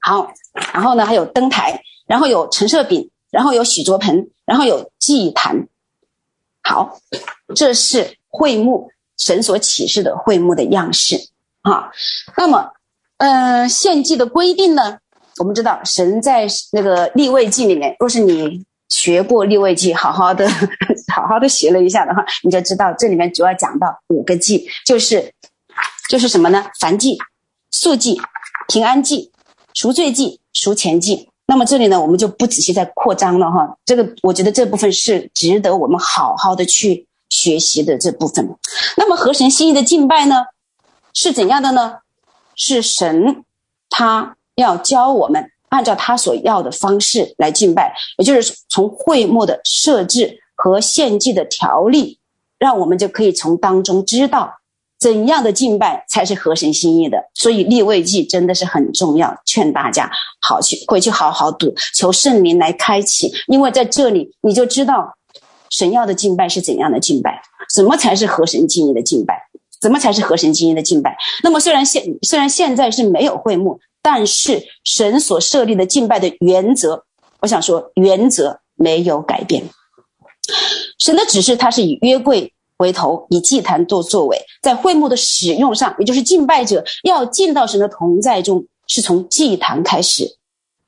[0.00, 0.32] 好，
[0.74, 5.68] 然后呢还有灯台，然后有陈设饼，然后有洗濯盆，然后有祭坛。
[6.62, 6.98] 好，
[7.54, 11.28] 这是会幕，神所启示的会幕的样式。
[11.62, 11.90] 啊，
[12.36, 12.70] 那么，
[13.18, 14.98] 呃，献祭的规定呢？
[15.38, 20.48] 我们知道，神在那个立位记里面，若是你学过立位记，好好的、
[21.14, 25.32] 好好的学了一下的话，你就知道这里面主要讲到五个祭，就是
[26.08, 26.66] 就是什么呢？
[26.80, 27.16] 凡祭、
[27.70, 28.20] 素祭、
[28.68, 29.30] 平安祭、
[29.74, 31.28] 赎罪祭、赎愆祭。
[31.46, 33.76] 那么这里呢，我们就不仔细再扩张了哈。
[33.84, 38.48] 这个我觉得这部分是值得我们好好的去学习的这部分。
[38.96, 40.44] 那么合神心意的敬拜呢，
[41.14, 41.98] 是怎样的呢？
[42.56, 43.44] 是神
[43.88, 52.18] 他要教我们按照他所要的方式来敬拜，也就是从会幕的设置和献祭的条例，
[52.58, 54.56] 让我们就可以从当中知道。
[54.98, 57.16] 怎样的敬拜才是合神心意的？
[57.32, 60.10] 所以立位记真的是很重要，劝大家
[60.42, 63.32] 好去回去好好读，求圣灵来开启。
[63.46, 65.16] 因为在这里你就知道
[65.70, 67.40] 神要的敬拜是怎样的敬拜，
[67.74, 69.48] 什么才是合神心意的敬拜，
[69.80, 71.16] 怎么才是合神心意的敬拜。
[71.42, 77.04] 那么虽然现虽然现在是没有会幕，但是神所设立的敬拜的原则，
[77.40, 79.64] 我想说原则没有改变。
[80.98, 82.52] 神的指示，他是以约柜。
[82.80, 90.38] 为头以祭坛做作为，在会幕的使用上，也就是敬拜者要进到神的同在中，是从祭坛开始，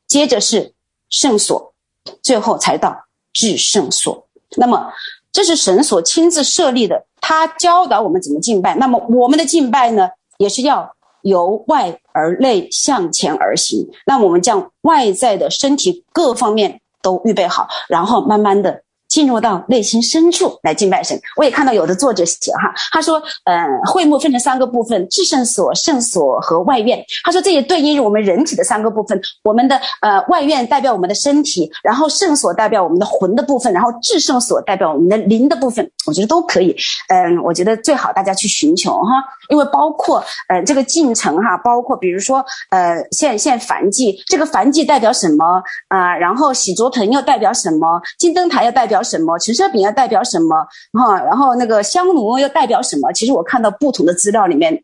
[0.07, 0.72] 接着是
[1.11, 1.74] 圣所，
[2.22, 2.96] 最后才到
[3.35, 4.26] 至圣所。
[4.57, 4.90] 那么
[5.33, 8.75] 这是神所亲自设立的，他教导我们怎么敬拜。
[8.75, 13.88] 那么我们的敬拜呢，也是要由外而内向前而行。
[14.07, 18.83] 那我们将外在的身体各方面都预备好，然后慢慢的。
[19.12, 21.20] 进入到内心深处来敬拜神。
[21.37, 26.98] 我也看到有的作者写哈，他说，嗯，会幕分成三个部分：至圣所、圣所和外院。
[27.22, 29.20] 他说这也对应于我们人体的三个部分。
[29.44, 35.87] 我们的呃外院代表我们的身体，然后圣所代表我们的魂的部分，然后至圣所代表我们的灵的部分。
[36.07, 36.75] 我觉得都可以。
[37.09, 48.01] 嗯，我觉得最好大家去寻求哈，因为包括呃这个进程哈，包括比如说呃现现燔祭，这个燔祭代表什么啊、然后洗濯盆又代表什么？
[48.18, 49.38] 金灯台又代表什么？
[49.38, 50.56] 陈设饼要代表什么？
[50.92, 53.12] 哈，然后那个香炉又代表什么？
[53.12, 54.82] 其实我看到不同的资料里面，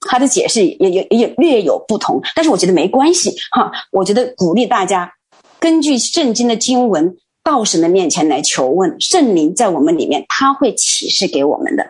[0.00, 3.70] 它的解释也也也略有不同，但是我觉得没关系哈。
[3.92, 5.12] 我觉得鼓励大家
[5.60, 11.84] 根据圣经的经文到神的面前来求问，圣灵在我们里面他会启示给我们的，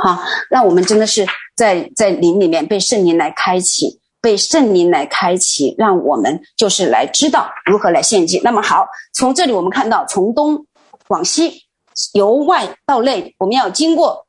[0.00, 1.24] 好，让我们真的是
[1.56, 8.40] 在在灵里面被圣灵来开启，被圣灵来开启，让我们就是来知道如何来献祭。
[8.42, 10.64] 那么好，从这里我们看到从东。
[11.08, 11.64] 往西，
[12.12, 14.26] 由外到内，我们要经过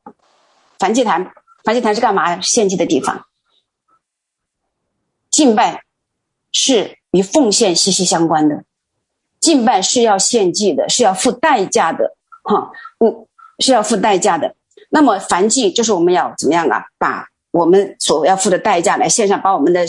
[0.78, 1.32] 梵祭坛。
[1.62, 2.40] 梵祭坛是干嘛？
[2.40, 3.26] 献祭的地方。
[5.30, 5.84] 敬拜
[6.52, 8.64] 是与奉献息息相关的，
[9.38, 13.26] 敬拜是要献祭的，是要付代价的，哈，嗯，
[13.58, 14.56] 是要付代价的。
[14.88, 16.84] 那么梵祭就是我们要怎么样啊？
[16.98, 19.84] 把我们所要付的代价来献上，把我们的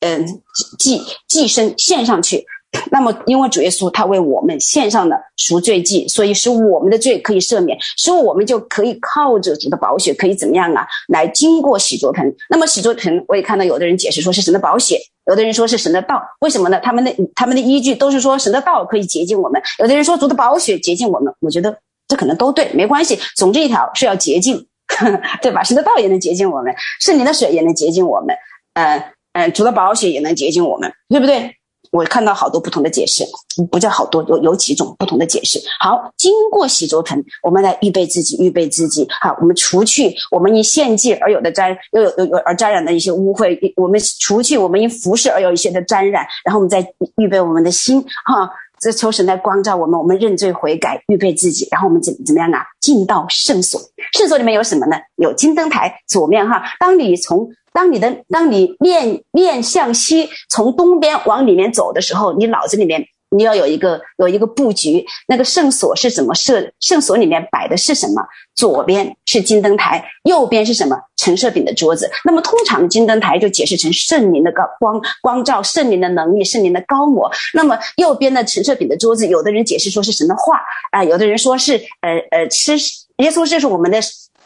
[0.00, 0.42] 嗯
[0.78, 2.44] 祭祭牲献上去。
[2.90, 10.86] 那么，因为主耶稣他为我们献上了赎罪祭，所以使我们的罪可以赦免，使我们就可以靠着主的宝血，可以怎么样啊？
[11.08, 12.32] 来经过洗濯盆。
[12.48, 16.22] 那么洗濯盆，我也看到有的人解释说是神的宝血，有的人说是神的道。
[16.40, 16.78] 为什么呢？
[16.80, 21.32] 他们的他们的依据都是说神的道可以洁净我们，有的人说主的宝血洁净我们。
[21.40, 23.18] 我觉得这可能都对，没关系。
[23.36, 24.64] 总之一条是要洁净，
[25.42, 25.64] 对吧？
[25.64, 28.36] 神的道也能洁净我们，圣灵的水也能洁净我们，
[28.74, 31.56] 呃呃，主的宝血也能洁净我们，对不对？
[31.90, 33.24] 我看到好多不同的解释，
[33.70, 35.60] 不叫好多，有有几种不同的解释。
[35.80, 39.06] 好，经过洗濯盆，我们来预备自己，预备自己。
[39.20, 48.48] 好，我们除去我们因献祭而有的沾，又有有有而沾染的一些污秽，我们除去我们因服饰而有一些的沾染，然后我们再预备我们的心，哈，
[48.80, 52.56] 这求神来光照我们，我们认罪悔改，预备自己，然后我们怎怎么样呢？
[52.80, 53.78] 进到圣所，
[54.14, 54.96] 圣所里面有什么呢？
[55.16, 56.62] 有金灯台，左面哈。
[56.80, 65.04] 当你从当你的当你面面向西，从东边往里面走的时候，你脑子里面你要有一个有一个布局。
[65.26, 66.70] 那个圣所是怎么设？
[66.80, 68.22] 圣所里面摆的是什么？
[68.54, 70.96] 左边是金灯台，右边是什么？
[71.16, 72.10] 陈设饼的桌子。
[72.24, 77.30] 那么通常金灯台就解释成圣灵的高光光照，圣灵的能力，圣灵的膏抹。
[77.54, 82.72] 那么右边的陈设饼的桌子，有的人解释说是神的话啊、有的人说是呃呃吃
[83.18, 83.98] 耶稣就是我们的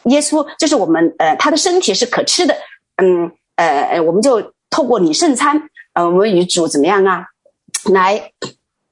[0.03, 2.55] 耶稣，就是我们呃他的身体是可吃的。
[2.97, 5.61] 嗯，呃，我们就透过领圣餐，
[5.93, 7.25] 呃，我们与主怎么样啊？
[7.91, 8.31] 来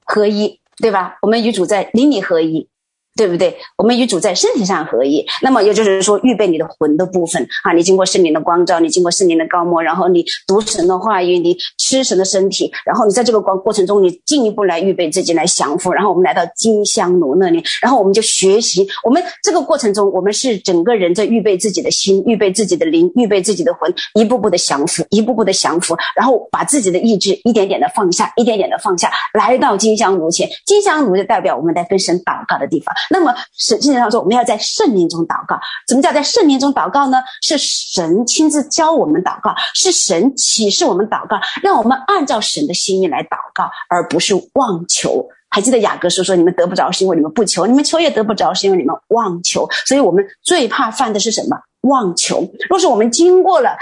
[0.04, 1.18] 合一，对吧？
[1.22, 2.68] 我们与主在邻里合一。
[3.16, 3.56] 对不对？
[3.76, 18.86] 我们与主在身体上合一，那么也就是说，预备你的魂的部分啊，你经过圣灵的光照，你经过圣灵的膏抹，然后你读神的话语，你吃神的身体，然后你在这个过过程中，你进一步来预备自己来降服，然后我们来到金香炉那里，然后我们就学习。
[19.04, 30.48] 我们这个过程中，我们是整个人在预备自己的心，预备自己的灵，预备自己的魂，一步步的降服，一步步的降服，然后把自己的意志一点点的放下，一点点的放下，来到金香炉前。
[30.66, 32.92] 金香炉就代表我们在跟神祷告的地方。
[33.10, 35.58] 那么，圣经上说，我们要在圣灵中祷告。
[35.86, 37.18] 怎么叫在圣灵中祷告呢？
[37.42, 45.26] 是神亲自教我们祷告，是神启示我们祷告，让我们按照神的心意来祷告，而不是妄求。
[45.50, 51.56] 还记得雅各书说：“你们得不着，是因为你们不求；你们求也得不着，是因为你们妄求。”所以，我们最怕犯的是什么？
[51.82, 52.42] 妄求。
[52.68, 53.76] 若是我们经过了，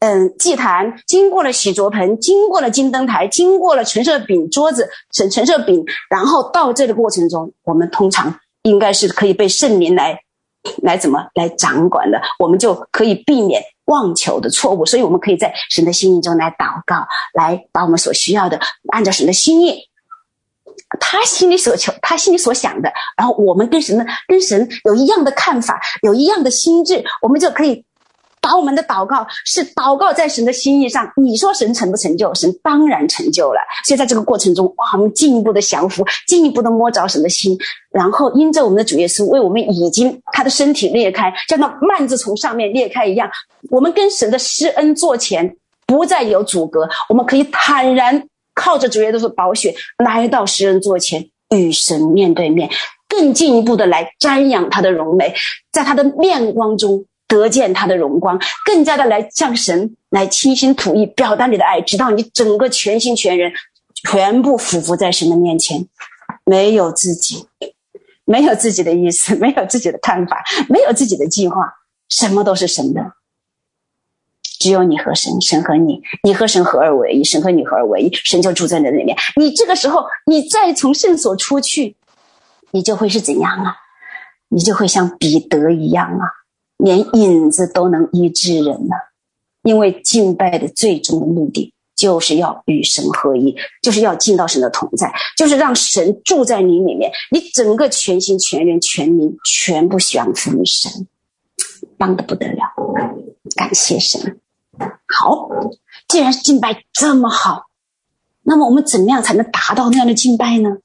[0.00, 10.20] 嗯，祭坛，经过了洗濯盆，经过了金灯台，经过了陈设饼桌子、陈陈设饼，然后到这个过程中，我们通常应该是可以被圣灵来，
[10.82, 14.84] 来怎么来掌管的，我们就可以避免妄求的错误。
[14.84, 18.58] 所以，我们可以在神的心意中来祷告，来把我们所需要的
[18.92, 19.88] 按照神的心意。
[21.00, 27.84] 他心里所求，他心里所想的，然后我们跟神的跟神有一样的看法，有一样的心智，我们就可以
[28.44, 31.10] 把我们的祷告是祷告在神的心意上。
[31.16, 32.34] 你说神成不成就？
[32.34, 33.60] 神当然成就了。
[33.86, 37.56] 所以在这个过程中，哇，我们进一步的降服，进一步的摸着神的心，
[37.90, 43.30] 然后因着我们的主耶稣为我们已经他的身体裂开，像那幔子从上面裂开一样，
[43.70, 48.22] 我们跟神的施恩座前不再有阻隔，我们可以坦然。
[48.56, 52.70] 靠着主耶稣的宝血来到施恩座前，与神面对面，
[53.08, 55.34] 更进一步的来瞻仰他的荣美，
[55.72, 63.52] 在他的面光中得见他的荣光，更加的来向神来倾心吐意，表达你的爱，直到你整个全心全人
[64.08, 65.86] 全部俯伏在神的面前，
[66.44, 67.48] 没有自己，
[68.24, 71.56] 没有自己的意思， 没有自己的看法，没有自己的计划，
[72.08, 73.12] 什么都是神的。
[74.60, 79.14] 只有你和神，神和你，你和神合而为一，神和你合而为一，神就住在你里面。
[79.36, 81.96] 你这个时候，你再从圣所出去，
[82.70, 83.76] 你就会是怎样啊？
[84.48, 86.28] 你就会像彼得一样啊，
[86.76, 88.96] 连影子都能医治人呢、
[89.62, 101.06] 因为敬拜的最终的目的，就是要与神合一，就是要进到神的同在，就是让神住在你里面，你整个全心全人全灵全部降服于神，
[101.96, 102.74] 棒的不得了，
[103.56, 104.40] 感谢神。
[105.06, 105.48] 好，
[106.08, 107.66] 既然敬拜这么好，
[108.42, 110.78] 那么我们怎么样才能达到那样的敬拜呢？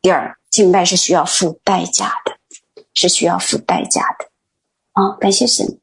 [0.00, 2.38] 第二，敬拜是需要付代价的，
[2.94, 4.27] 是需要付代价的。
[4.98, 5.78] 啊、哦，感谢神。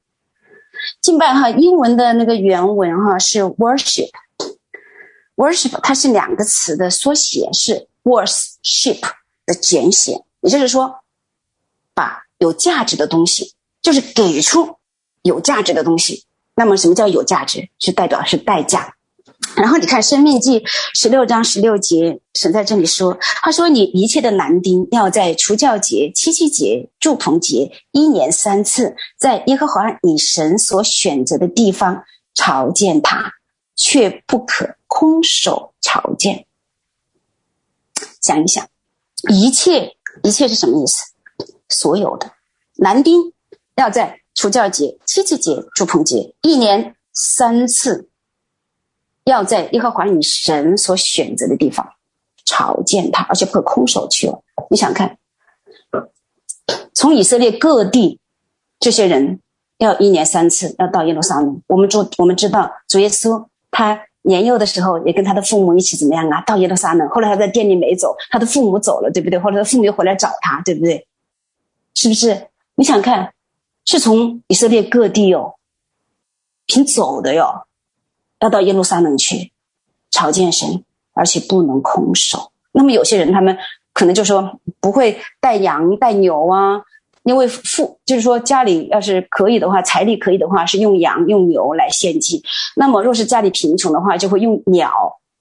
[1.01, 8.99] 敬拜哈，英文的那个原文哈是 worship，worship 它是两个词的缩写，是 worship
[9.45, 10.99] 的简写，也就是说，
[11.93, 14.75] 把有价值的东西，就是给出
[15.21, 16.25] 有价值的东西。
[16.53, 17.69] 那么，什么叫有价值？
[17.79, 18.97] 是代表是代价。
[19.55, 20.59] 然后你看《生命记》
[20.93, 32.03] 十六章十六节，神在这里说：“他说，你一切的男丁要在除酵节、七七节、住棚节一年三次，在耶和华你神所选择的地方
[32.33, 33.33] 朝见他，
[33.75, 36.45] 却不可空手朝见。”
[38.21, 38.67] 想一想，
[39.29, 41.03] 一切一切是什么意思？
[41.69, 42.31] 所有的
[42.75, 43.33] 男丁
[43.75, 44.21] 要在。
[44.37, 48.09] 除酵节、七七节、住棚节，一年三次，
[49.25, 51.87] 要在耶和华你神所选择的地方
[52.45, 54.41] 朝见他，而且不可空手去哦。
[54.69, 55.17] 你想看，
[56.93, 58.19] 从以色列各地
[58.79, 59.39] 这些人
[59.77, 61.61] 要一年三次要到耶路撒冷。
[61.67, 66.41] 我们主我们知道主耶稣他年幼的时候也跟他的父母一起怎么样啊？
[66.41, 67.07] 到耶路撒冷。
[67.09, 69.37] 后来他在店里没走，他的父母走了，对不对？
[69.39, 71.07] 后来他父母又回来找他，对不对？
[71.93, 72.47] 是不是？
[72.75, 73.33] 你想看？
[73.85, 75.53] 是从以色列各地哦，
[76.65, 77.64] 凭走的哟，
[78.39, 79.51] 要到耶路撒冷去
[80.11, 82.51] 朝见神，而且不能空手。
[82.71, 83.57] 那么有些人他们
[83.93, 86.81] 可能就说不会带羊带牛啊，
[87.23, 92.43] 因为富就是说家里要是可以的话，财力可以的话，是用羊用牛来献祭。
[92.75, 94.91] 那么若是家里贫穷的话，就会用鸟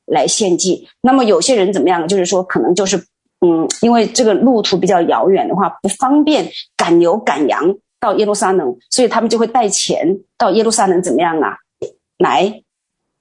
[0.06, 0.88] 来献祭。
[1.00, 2.06] 那么有些人怎么样？
[2.06, 2.96] 就是说可能就是
[3.40, 7.74] 嗯，因为这个路途比较遥远的话，不方便赶牛赶羊。
[8.00, 11.56] 到耶路撒冷，所以他们就会带钱到耶路撒冷，怎么样啊？
[12.18, 12.62] 来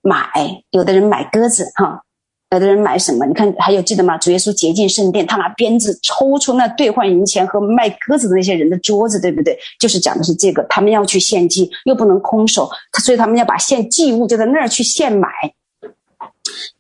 [0.04, 2.04] 买，有的人买鸽子哈，
[2.52, 3.26] 有的人买什么？
[3.26, 4.16] 你看，还有记得吗？
[4.20, 9.58] 主耶稣洁净圣殿，他拿鞭子抽出那兑换银钱和卖鸽子的那些人的桌子，对不对？
[9.80, 12.70] 就是讲的是这个，他们要去献祭，又不能空手，
[13.02, 15.28] 所以他们要把献祭物就在那儿去献买。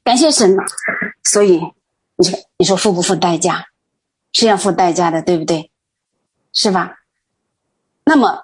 [0.03, 0.65] 感谢神啊！
[1.23, 1.62] 所以
[2.17, 3.65] 你说，你说付不付代价？
[4.33, 5.71] 是要付代价的，对不对？
[6.51, 6.97] 是吧？
[8.03, 8.43] 那么，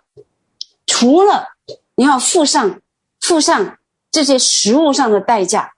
[0.85, 1.49] 除了
[1.95, 2.79] 你要付上
[3.19, 3.77] 付上
[4.11, 5.73] 这些食物上的代价，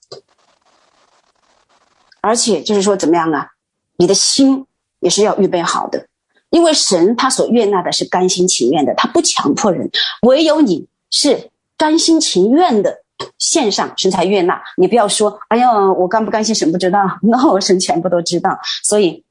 [2.21, 3.49] 而且就是说怎么样啊？
[3.97, 4.65] 你的心
[4.99, 6.07] 也是要预备好的，
[6.49, 9.89] 因为神他所悦纳的是甘心情愿的，他不强迫人，
[10.23, 13.03] 唯有你是甘心情愿的
[13.37, 14.61] 献上，神才悦纳。
[14.77, 19.23] 你不要说，哎呀，我甘不甘心，神不知道，那我神全部都知道，所以。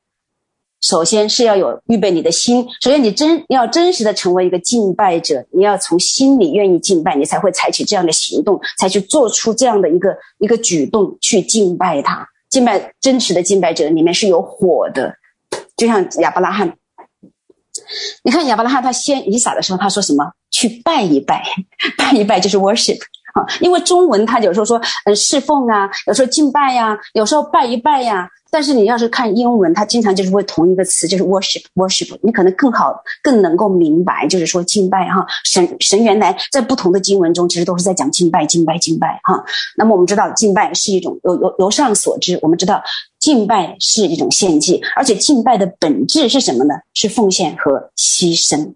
[0.81, 12.27] 首先是要有预备你的心，首先你真要真实的成为一个敬拜者，你要从心里愿意敬拜，你才会采取这样的行动，才去做出这样的一个一个举动去敬拜他。
[12.49, 15.15] 敬拜真实的敬拜者里面是有火的，
[15.77, 16.75] 就像亚伯拉罕。
[18.25, 20.25] 你看亚伯拉罕他先以撒的时候，他说什么？
[20.51, 21.45] 去拜一拜，
[21.97, 22.99] 拜一拜就是 worship
[23.35, 23.47] 啊。
[23.61, 28.29] 因为中文他有时候说嗯侍奉啊，有时候敬拜呀，有时候拜一拜呀。
[28.51, 35.27] 但是你要是看英文，它经常就是会同一个词，就是 worship worship，你可能更好更能够明白，就是说敬拜哈。
[35.45, 39.45] 神神原来在不同的经文中，其实都是在讲敬拜敬拜敬拜哈。
[39.77, 42.83] 那么我们知道敬拜是一种由由由上所知，我们知道
[43.19, 46.75] 敬拜是一种献祭，而且敬拜的本质是什么呢？
[46.95, 48.75] 是奉献和牺牲。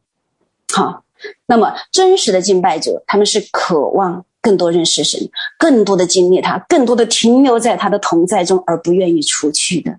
[0.73, 1.05] 好，
[1.47, 4.25] 那么真实的敬拜者，他们是渴望。
[4.45, 5.19] 更多认识神，
[5.59, 9.91] 更多的经历他，更多的停留在他的同在中，而不愿意出去的。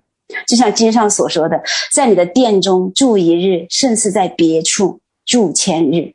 [0.46, 1.60] 就像经上所说的，
[1.92, 6.12] 在你的殿中住一日，胜似在别处住千日。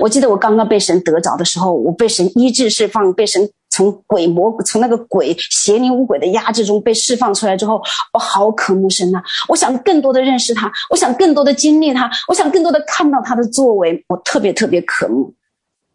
[0.00, 7.80] 我记得我刚刚被神得着的时候，我被神医治释放，被神从鬼魔从那个鬼邪灵污鬼的压制中被释放出来之后，
[8.12, 9.22] 我好渴慕神呐！
[9.48, 15.32] 我想更多的认识他，我想更多的经历他，我想更多的看到他的作为，我特别特别渴慕。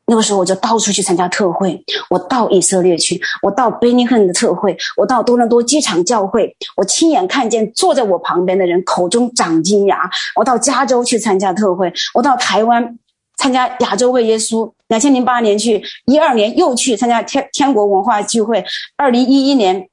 [0.06, 9.97] 那个时候我就到处去参加特会，我到以色列去，我到贝尼汉的特会，我到多伦多机场教会，我亲眼看见坐在我旁边的人口中长金牙。
[10.36, 12.97] 我到加州去参加特会，我到台湾
[13.38, 14.70] 参加亚洲为耶稣。
[14.89, 18.64] 两千零八年去，一二年又去参加天天国文化聚会，
[18.97, 19.88] 二零一一年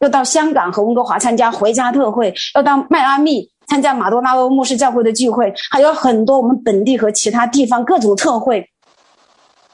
[0.00, 8.62] 又到香港和温哥华参加回家特会，又到迈阿密参加马多拉欧牧师教会的聚会，还有很多我们本地和其他地方各种特会。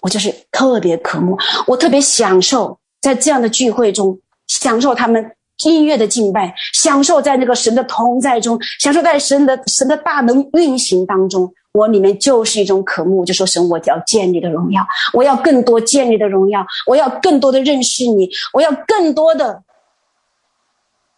[0.02, 1.36] 我就是特别渴慕，
[1.66, 5.32] 我特别享受在这样的聚会中，享受他们
[5.64, 11.52] 音乐的敬拜，享受在那个神的同在中，享受在神的神的大能运行当中。
[11.72, 19.62] 我里面就是一种渴慕，就说神，我要见你的荣耀，我要更多见你的荣耀，我要更多的认识你，我要更多的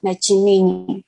[0.01, 1.01] 来经历你。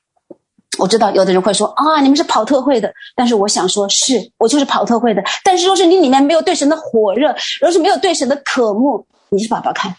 [0.78, 5.22] 我知道有的人会说啊，你们是跑特会的，但是我想说，是我就是跑特会的。
[5.44, 9.94] 但是若是你里面没有对神的火热，若是没有对神的渴慕，你去跑跑看，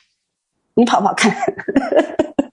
[0.74, 1.36] 你跑跑看。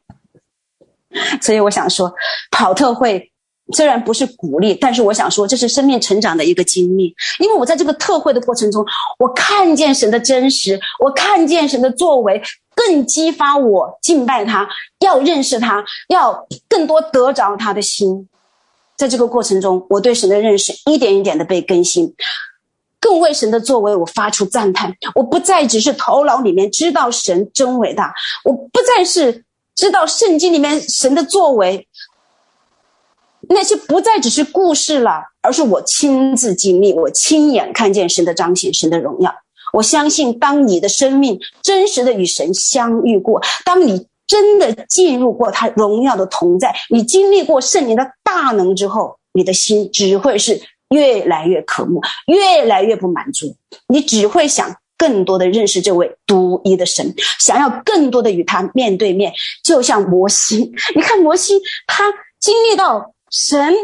[1.43, 2.13] 所以我想说，
[2.51, 3.31] 跑特会
[3.75, 7.15] 虽然不是鼓励，但是我想说，这是生命成长的一个经历。
[7.39, 8.85] 因为我在这个特会的过程中，
[9.19, 12.43] 我看见神的真实，我看见神的作为。
[12.75, 14.69] 更激发我敬拜他，
[15.01, 18.29] 要认识他，要更多得着他的心。
[18.97, 22.15] 在这个过程中，我对神的认识一点一点的被更新，
[23.01, 24.95] 更为神的作为我发出赞叹。
[25.15, 28.15] 我不再只是头脑里面知道神真伟大，
[28.45, 29.45] 我不再是
[29.75, 31.89] 知道圣经里面神的作为，
[33.49, 39.35] 那些不再只是故事了，而是我亲自经历，我亲眼看见神的彰显，神的荣耀。
[39.73, 50.61] 我相信，当你的生命真实的与神相遇过，当你真的进入过他荣耀的同在，你经历过圣灵的大能之后，你的心只会是
[50.91, 53.57] 越来越渴慕，越来越不满足。
[53.89, 59.33] 你只会想更多的认识这位独一的神，想要更多的与他面对面。
[59.65, 63.75] 就像摩西，你看摩西，他经历到神。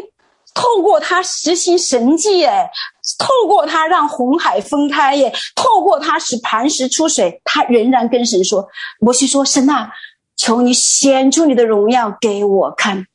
[0.59, 2.68] 透过他实行神迹，哎，
[3.16, 9.92] 透过他让红海分开，耶，透过他使磐石出水，他仍然跟神说：“摩西说，神啊，
[10.36, 13.06] 求你显出你的荣耀给我看。”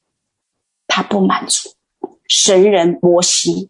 [0.87, 1.71] 他不满足，
[2.29, 3.69] 神人摩西，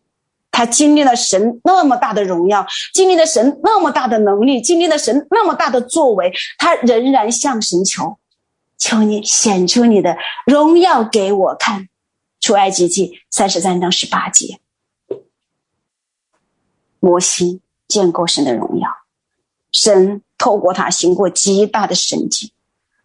[0.52, 8.20] 他经历了神那么大的荣耀，经历了神那么大的能力，经历了神那么大的作为，他仍然向神求
[8.78, 10.16] ：“求你显出你的
[10.46, 11.88] 荣耀给我看。”
[12.44, 14.60] 出埃及记三十三章十八节，
[17.00, 18.90] 摩西见过神的荣耀，
[19.72, 22.52] 神透过他行过极大的神迹，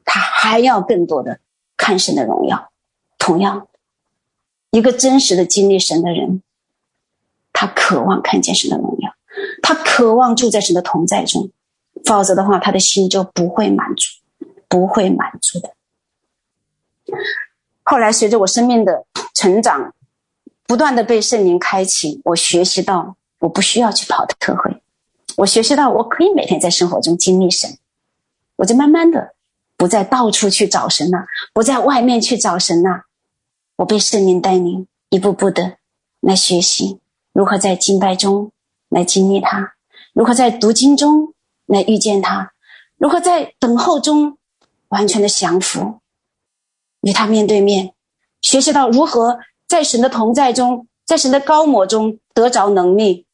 [0.04, 1.38] 他还要更多的
[1.76, 2.72] 看神的荣耀。
[3.16, 3.68] 同样，
[4.70, 6.42] 一个真实的经历神的人，
[7.52, 9.14] 他渴望看见神的荣耀，
[9.62, 11.52] 他渴望住在神的同在中，
[12.04, 14.18] 否则的话，他的心就不会满足，
[14.66, 15.76] 不会满足的。
[17.84, 19.06] 后来，随着我生命的
[19.38, 19.94] 成长，
[20.66, 24.82] 不断的被圣灵开启，我学习到我不需要去跑特会，
[25.36, 27.78] 我学习到我可以每天在生活中经历神，
[28.56, 29.36] 我就慢慢的
[29.76, 33.04] 不再到处去找神了、不在外面去找神了、
[33.76, 35.76] 我被圣灵带领，一步步的
[36.18, 36.98] 来学习
[37.32, 38.50] 如何在敬拜中
[38.88, 39.74] 来经历他，
[40.12, 41.32] 如何在读经中
[41.66, 42.50] 来遇见他，
[42.96, 44.36] 如何在等候中
[44.88, 46.00] 完全的降服。
[47.02, 47.94] 与他面对面，
[48.40, 53.26] 学习到如何在神的同在中，在神的膏抹中得着能力，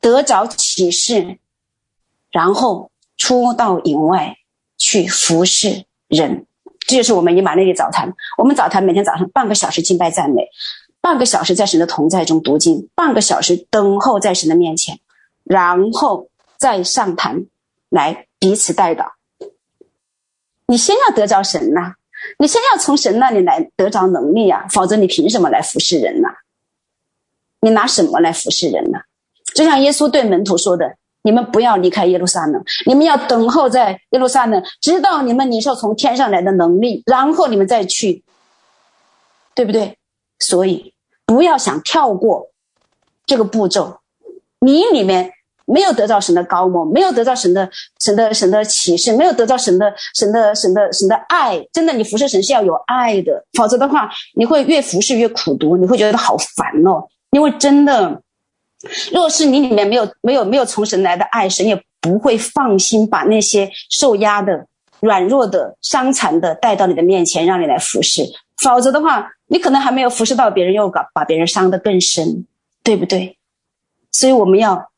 [0.00, 1.38] 得着启示，
[2.30, 4.36] 然后出到营外
[4.78, 6.46] 去服侍人，
[6.80, 8.14] 这就是我们以马内利早坛。
[8.38, 10.48] 我们早坛每天早上半个小时敬拜赞美，
[11.00, 15.00] 半个小时在神的同在中读经，半个小时等候在神的面前，
[15.44, 17.46] 然后再上坛
[17.88, 19.12] 来彼此代祷。
[20.66, 21.95] 你先要得着神呐、
[22.38, 26.28] 你先要从神那里来得着能力啊，否则你凭什么来服侍人呢、
[27.60, 28.98] 你拿什么来服侍人呢、
[29.54, 30.96] 就像耶稣对门徒说的。
[31.22, 38.22] 你们不要离开耶路撒冷，你们要等候在耶路撒冷，直到你们领受从天上来的能力，然后你们再去，
[39.52, 39.98] 对不对？
[40.38, 40.94] 所以
[41.24, 42.50] 不要想跳过
[43.26, 43.98] 这个步骤。
[44.60, 45.32] 你里面
[45.66, 47.68] 没有得到神的膏抹，没有得到神的
[48.00, 51.62] 神的神的启示，没有得到神的神的神的神的爱。
[51.72, 58.22] 真的，你服侍神是要有爱的，否则的话，你会越服侍越苦毒，你会觉得好烦哦，因为真的。
[59.10, 64.66] 若是你里面没有没有没有从神来的爱，神也不会放心把那些受压的、
[65.00, 68.22] 软弱的、伤残的带到你的面前，让你来服侍。
[68.58, 72.46] 否则的话，你可能还没有服侍到别人，又搞把别人伤得更深，
[72.84, 73.38] 对不对？
[74.12, 74.90] 所以我们要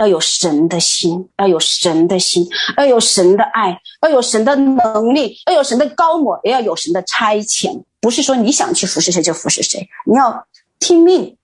[0.00, 2.44] 要有神的心，要有神的心，
[2.76, 7.82] 要有神的爱，要有神的能力，要有神的高抹，也要有神的差遣。
[8.00, 10.46] 不是说你想去服侍谁就服侍谁，你要
[10.80, 11.36] 听命。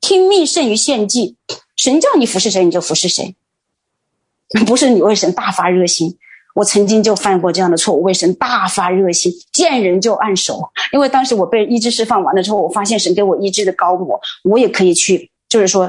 [0.00, 1.36] 听命胜于献祭，
[1.76, 3.36] 神叫你服侍谁，你就服侍谁，
[4.66, 6.18] 不是你为神大发热心。
[6.56, 10.60] 我曾经就犯过这样的错误，为神大发热心，见人就按手。
[10.92, 15.88] 因为当时我被医治释放完了之后，我发现神给我医治的高抹，我也可以去，就是说，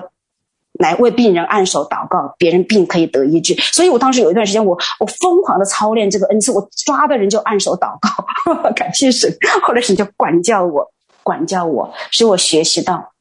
[0.79, 3.53] 来为病人按手祷告，别人病可以得医治。
[3.71, 9.31] 所以我当时有一段时间，我我疯狂的操练这个恩赐，我抓的人就按手祷告， 感谢神。
[9.61, 13.13] 后来神就管教我，管教我，使我学习到。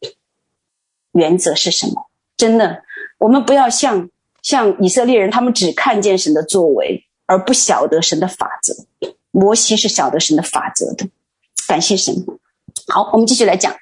[1.13, 2.07] 原则是什么？
[2.39, 2.83] 真的，
[3.19, 4.09] 我们不要像
[4.41, 8.75] 像以色列人，他们只看见神的作为，而不晓得神的法则。
[9.31, 11.07] 摩西是晓得神的法则的，
[11.69, 12.15] 感谢神。
[12.89, 13.75] 好，我们继续来讲。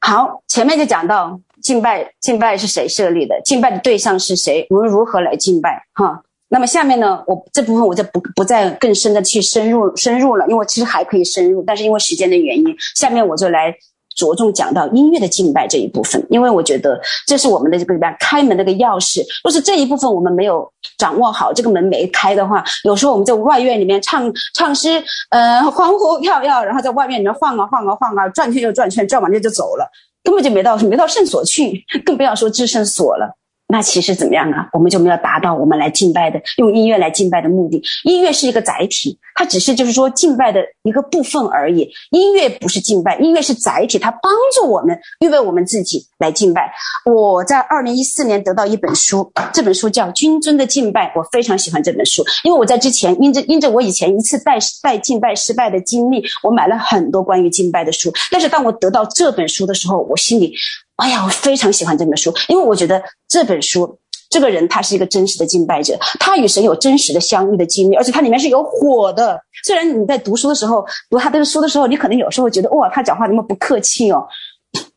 [0.00, 3.34] 好，前面就讲到敬拜，敬拜是谁设立的？
[3.44, 4.64] 敬拜的对象是谁？
[4.70, 5.82] 我们如何来敬拜？
[5.94, 12.64] 哈，那么下面呢，我这部分我就不不再更深的去深入深入了，因为其实还可以深入，但是因为时间的原因，
[12.94, 13.74] 下面我就来。
[14.16, 19.22] 着重讲到音乐的敬拜这一部分，因为我觉得这是我们的这个里边开门的个钥匙。
[19.44, 29.86] 若是这一部分我们没有掌握好，这个门没开的话，有时候我们在外院里面唱唱诗，呃，欢呼跳跃，然后在外面里面晃啊晃啊晃啊，转圈又转圈，转完了就走了，
[30.26, 33.38] 根本就没到没到圣所去，更不要说至圣所了。
[33.68, 34.68] 那其实怎么样啊？
[34.72, 37.82] 我们就没有达到我们来敬拜的，用音乐来敬拜的目的。
[38.04, 41.90] 音乐是一个载体，它只是就是说敬拜的一个部分而已。
[42.10, 46.72] 音乐不是敬拜，音乐是载体，它帮助我们预备我们自己来敬拜。
[47.04, 58.12] 我在二零一四年得到一本书，这本书叫《君尊的敬拜》，我非常喜欢这本书，因为我在之前因着因着我以前一次带带敬拜失败的经历，我买了很多关于敬拜的书。
[58.30, 60.54] 但是当我得到这本书的时候，我心里。
[60.96, 63.98] 哎呀，我非常喜欢这本书，因为我觉得这本书，
[64.30, 69.38] 这个人他是一个真实的敬拜者，他与神有真实的相遇的经历，而且他里面是有火的。
[69.64, 74.26] 虽然你在读书的时候，读他这个书的时候，你可能有时候觉得哇，他讲话那么不客气哦，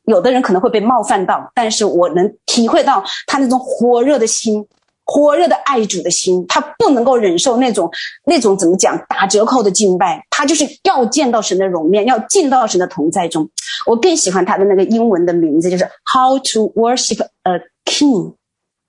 [0.05, 4.65] 有的人可能会被冒犯到，但是我能体会到他那种火热的心。
[5.11, 7.89] 火热的爱主的心，他不能够忍受那种
[8.25, 13.49] 那种怎么讲打折扣的敬拜，他就是要见到神的容面，要进到神的同在中。
[13.87, 15.83] 我更喜欢他的那个英文的名字，就是
[16.13, 18.35] How to Worship a King。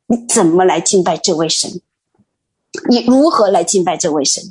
[0.08, 1.70] 你怎么来敬拜这位神？
[2.90, 4.44] 你如何来敬拜这位神？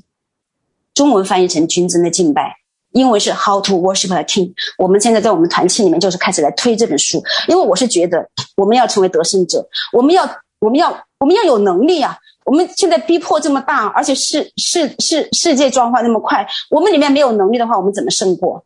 [0.95, 2.55] 中文翻译成君尊的敬拜，
[2.93, 4.53] 英文是 How to Worship a King。
[4.80, 10.28] 我们现在在我们团契里面就是开始来推这本书，因为我是觉得我们要成为得胜者，我们要
[10.59, 10.97] 我们要。
[11.20, 12.17] 我们要有能力啊！
[12.45, 18.63] 我们现在逼迫这么大，而且世世世世界转化那么快，我们里面没有能力的话，我们怎么胜过？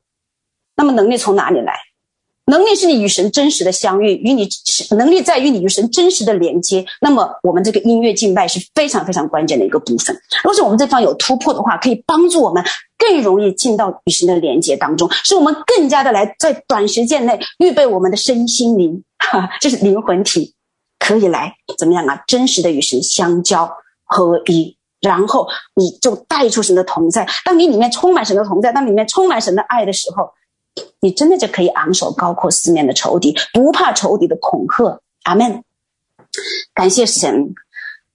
[0.76, 1.74] 那么能力从哪里来？
[2.46, 4.48] 能力是你与神真实的相遇，与你
[4.98, 6.86] 能力在于你与神真实的连接。
[7.02, 10.14] 那么我们这个音乐敬拜是非常非常关键的一个部分。
[10.44, 12.64] 如果是我们这方有突破的话，可以帮助我们
[12.98, 20.54] 更容易进到与神的连接当中，使我们更加的来在短时间内预备我们的身心灵，哈，就是灵魂体。
[21.04, 22.24] 可以来怎么样啊？
[22.26, 23.70] 真实的与神相交
[24.06, 25.46] 合一，然后
[25.76, 27.28] 你就带出神的同在。
[27.44, 30.32] 当你里面充满神的同在，当里面充满神的爱的时候，
[31.02, 35.02] 你真的就可以昂首高阔四面的仇敌，不怕仇敌的恐吓。
[35.24, 35.62] 阿门。
[36.74, 37.54] 感谢神。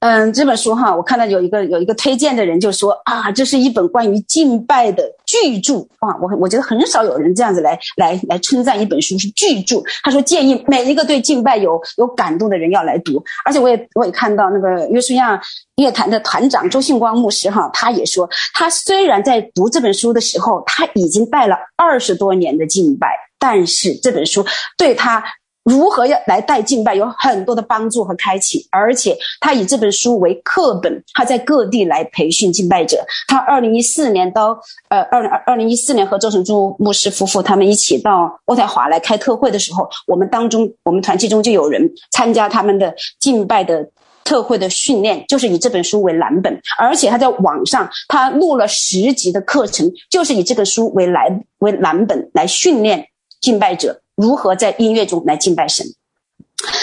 [0.01, 6.17] 嗯，这本书哈，我看到有一个有一个推荐的人就说啊，这是一本关于敬拜的巨著啊。
[6.23, 9.83] 我我觉得很少有人这样子来来来称赞一本书是巨著。
[10.05, 13.21] 他说建议每一个对敬拜有有感动的人要来读。
[13.45, 15.41] 而且我也我也看到那个约书亚
[15.75, 24.47] 乐团的团长周信光牧师哈，他也说，他虽然在读这本书的时候他已经拜了二十多年的敬拜，但是这本书
[24.77, 25.25] 对他。
[25.69, 33.05] 如何要来带敬拜，有很多的帮助和开启，而且他以这本书为课本，他在各地来培训敬拜者。
[33.27, 34.59] 他二零一四年到
[34.89, 43.87] 呃二零二零一四年和周成珠牧师夫妇他们一起到渥太华来开特会的时候，我们当中我们团契中就有人参加他们的敬拜的
[44.25, 53.07] 特会的训练，就是以这本书为蓝本，而且他在网上他录了十集的课程，就是以这本书为来为蓝本来训练
[53.41, 54.01] 敬拜者。
[54.19, 55.87] 如何在音乐中来敬拜神？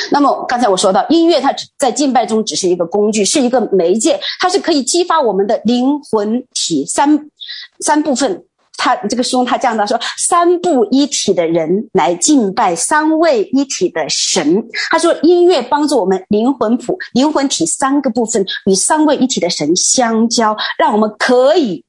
[0.09, 7.29] 那么刚才我说到，音乐它在敬拜中只是一个工具，是一个媒介，它是可以激发我们的灵魂体三
[7.81, 8.45] 三部分。
[8.77, 14.65] 他这个书中他讲到说，三部一体的人来敬拜三位一体的神。
[14.89, 21.83] 他说，音乐帮助我们灵魂谱、灵魂体三个部分与三位一体的神相交，让我们可以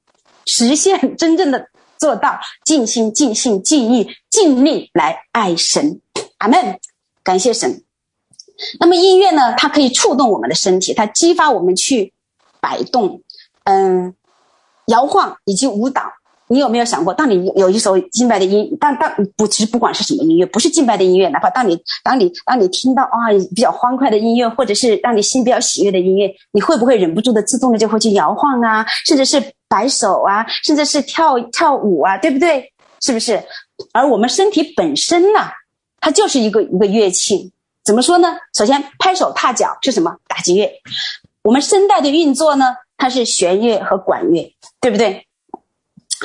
[0.45, 1.67] 实现真正的。
[1.99, 6.01] 做到尽心、尽性、尽意、尽力来爱神，
[6.39, 6.79] 阿门。
[7.23, 7.83] 感谢神。
[8.81, 9.55] 那么音乐呢？
[9.57, 12.15] 它可以触动我们的身体，它激发我们去
[12.61, 13.23] 摆动，
[13.65, 14.15] 嗯，
[14.87, 16.03] 摇晃以及舞蹈。
[16.49, 32.73] 你有没有想过，当你有一首敬拜的音，但但不，其实不管是什么音乐，不是敬拜的音乐，哪怕当你当你当你听到啊比较欢快的音乐，或者是让你心比较喜悦的音乐，你会不会忍不住的自动的就会去摇晃啊，甚至是摆手啊，甚至是跳跳舞啊，对不对？
[33.01, 33.43] 是不是？
[33.93, 35.41] 而我们身体本身呢，
[36.01, 37.53] 它就是一个一个乐器。
[37.85, 38.37] 怎么说呢？
[38.55, 40.17] 首先，拍手踏脚是什么？
[40.27, 40.71] 打击乐。
[41.43, 45.26] 我们声带的运作呢，它是弦乐和管乐，对不对？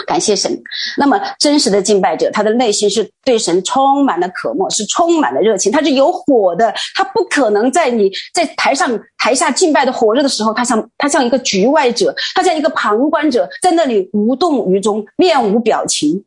[0.05, 0.51] 感谢神。
[0.97, 6.73] 那么，真实的敬拜者，他的内心是对神充满了渴慕，是充满了热情，他是有火的。
[6.95, 16.23] 他不可能在你在台上台下敬拜的火热的时候，他像他像一个局外者，他像一个旁观者，在那里无动于衷，面无表情。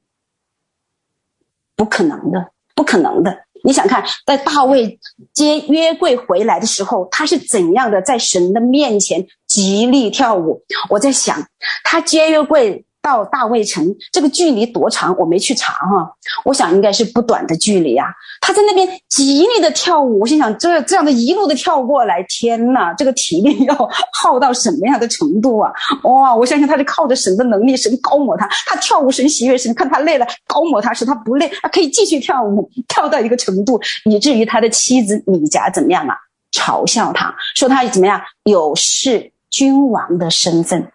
[1.76, 3.36] 不可能的，不可能的。
[3.64, 4.98] 你想看，在大卫
[5.32, 10.62] 接约柜回来的时候，他是怎样的在神的面前极力跳舞？
[10.90, 11.42] 我在想，
[11.82, 12.84] 他接约柜。
[13.04, 15.14] 到大卫城这个距离多长？
[15.18, 16.10] 我没去查哈，
[16.42, 18.06] 我想应该是不短的距离啊。
[18.40, 25.70] 他在那边极力的跳舞，我心想这这样的一路的跳过来，天呐，这个体力要耗到什么样的程度啊？
[26.04, 26.34] 哇！
[26.34, 36.16] 我相信他是靠着神的能力，神高抹他，他跳舞神喜悦神，看他累了高抹他，时他不累，他可以继续跳舞，跳到一个程度，以至于他的妻子米甲怎么样啊？
[36.52, 40.90] 嘲笑他说他怎么样有失君王的身份。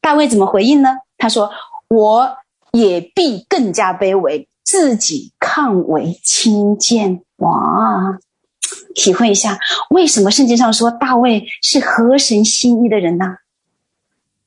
[0.00, 0.96] 大卫怎么回应呢？
[1.22, 1.48] 他说
[1.86, 2.36] ：“我
[2.72, 8.18] 也必更加卑微，自己抗为轻贱。”哇，
[8.96, 9.56] 体会一下，
[9.90, 13.24] 为什么圣经上说大卫是合神心意的人呢？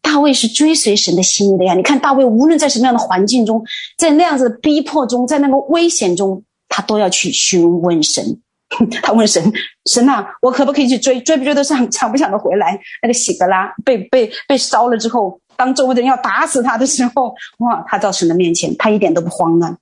[0.02, 1.74] 大卫是追随神的心意的呀。
[1.76, 3.64] 你看，大卫无论在什么样的环境中，
[3.98, 8.42] 在那样子的逼迫中，在那个危险中，他都要去询问神。
[9.02, 9.42] 他问神
[9.90, 11.22] ：“神啊，我可不可以去追？
[11.22, 11.88] 追不追得上？
[11.90, 12.78] 抢不抢得回来？
[13.02, 17.84] 那个洗格拉被被被烧了之后。”当周围的人要打死他的时候，哇！
[17.88, 19.78] 他到神的面前，他一点都不慌乱。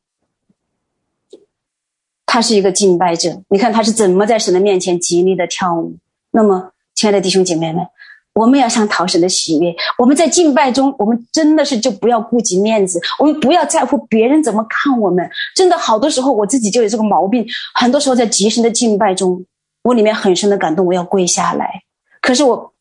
[2.25, 5.97] 他是一个敬拜者，你看他是怎么在神的面前极力的跳舞。
[6.31, 7.85] 那么，亲爱的弟兄姐妹们，
[8.33, 15.29] 我们要想讨神的喜悦，我们在敬拜中，我们真的是就不要顾及面子，我们不要在乎别人怎么看我们。
[15.55, 17.45] 真的，好多时候我自己就有这个毛病，
[17.75, 19.45] 很多时候在极深的敬拜中，
[19.83, 21.83] 我里面很深的感动，我要跪下来，
[22.21, 22.71] 可是我。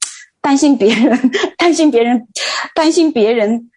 [0.43, 2.29] 担心别人， 担心别人，
[2.75, 3.71] 担心别人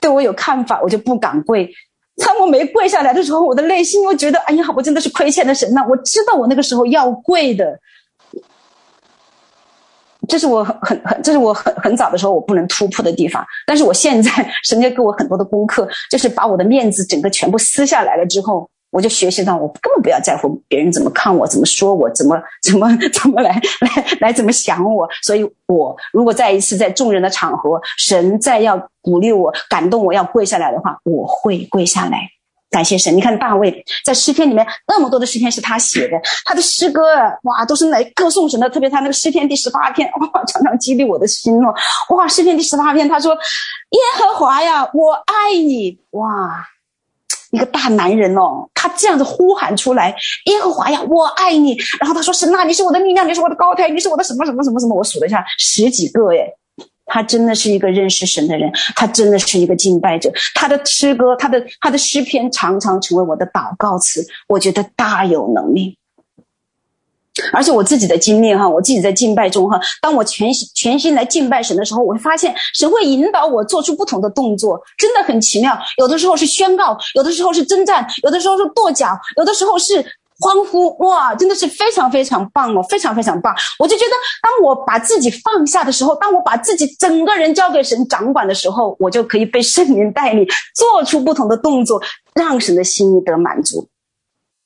[0.00, 1.70] 对我有看法，我就不敢跪。
[2.16, 5.86] 当我没跪下来的时候，我的内心又觉得，哎呀，我真的是亏欠的神呐！
[5.88, 7.78] 我知道我那个时候要跪的，
[10.28, 13.44] 这是我很很很，这是我很很早的时候我不能突破的地方。
[13.66, 14.30] 但是我现在，
[14.64, 18.68] 神就给我很多的功课，就是把我的面子整个全部撕下来了之后。
[18.90, 25.08] 我就学习到，我根本不要在乎别人怎么看我，怎么说我，怎么怎么怎么来来来怎么想我。
[25.22, 32.18] 所以，我如果再一次在众人的场合，神再要鼓励我、感动我要跪下来的话，我会跪下来，
[32.68, 33.16] 感谢神。
[33.16, 37.02] 你看大卫在诗篇里面那么多的诗篇是他写的，他的诗歌
[37.44, 41.72] 哇都是来歌颂神的，特别他那个诗篇第十八篇哇，常常激励我的心哦。
[42.16, 43.32] 哇，诗篇第十八篇他说
[43.90, 46.66] ：“耶和华呀，我爱你。”哇。
[47.50, 50.14] 一个大男人哦，他这样子呼喊出来
[50.46, 56.46] ：“耶和华呀，我爱你。”然后他说：“神呐，你是我的力量，你是我的高台，你是我的什么什么什么什么。”我数了一下，十几个耶。
[57.12, 60.30] 他真的是一个认识神的人，他真的是一个敬拜者。
[60.54, 64.24] 他的诗歌，他的他的诗篇，常常成为我的祷告词。
[64.46, 65.98] 我觉得大有能力。
[67.52, 75.78] 而且我自己的经历哈，我自己在敬拜中哈，当我全心全心来敬拜神的时候，我会发现神会引导我做出不同的动作，真的很奇妙。
[75.98, 80.04] 有的时候是宣告，有的时候是征战，有的时候是跺脚，有的时候是
[80.40, 80.96] 欢呼。
[81.00, 83.54] 哇，真的是非常非常棒哦，非常非常棒。
[83.78, 84.12] 我就觉得，
[84.42, 92.00] 当我把自己放下的时候，当我把自己整个人交给神掌管的时候，我就可以被圣灵带领，做出不同的动作，
[92.34, 93.86] 让神的心意得满足。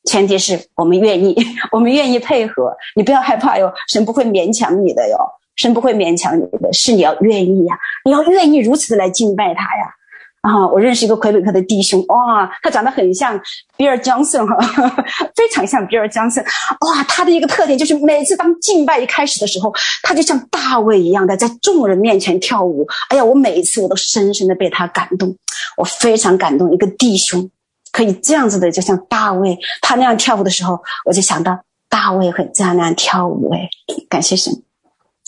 [0.04, 1.34] 前提是我们愿意，
[1.72, 2.74] 我们愿意配合。
[2.96, 5.16] 你不要害怕哟，神不会勉强你的哟，
[5.56, 9.94] 神不会勉强你的，是你要愿意呀，你要愿意如此的来敬拜他呀。
[10.42, 13.40] 啊，我认识一个魁北克的弟兄，哇，他长得很像
[13.78, 14.54] 比尔·江森哈，
[15.34, 16.44] 非常像比尔·江森。
[16.44, 22.86] 哇，他的一个特点就是每次当敬拜一开始的时候，他就像大卫一样的在众人面前跳舞。
[23.08, 25.34] 哎呀，我每一次我都深深的被他感动，
[25.78, 27.50] 我非常感动一个弟兄。
[27.94, 30.76] 可以这样子的，就像大卫他那样跳舞的时候，
[31.06, 31.56] 我就想到
[31.88, 33.48] 大卫会这样那样跳舞。
[33.54, 33.68] 哎，
[34.10, 34.52] 感谢神。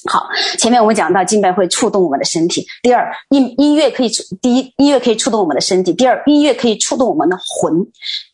[0.08, 0.26] 好，
[0.58, 2.66] 前面我们讲到敬拜会触动我们的身体。
[2.82, 5.92] 第二，音音乐可以触，第一，音乐可以触动我们的身体。
[5.92, 7.72] 第二，音乐可以触动我们的魂。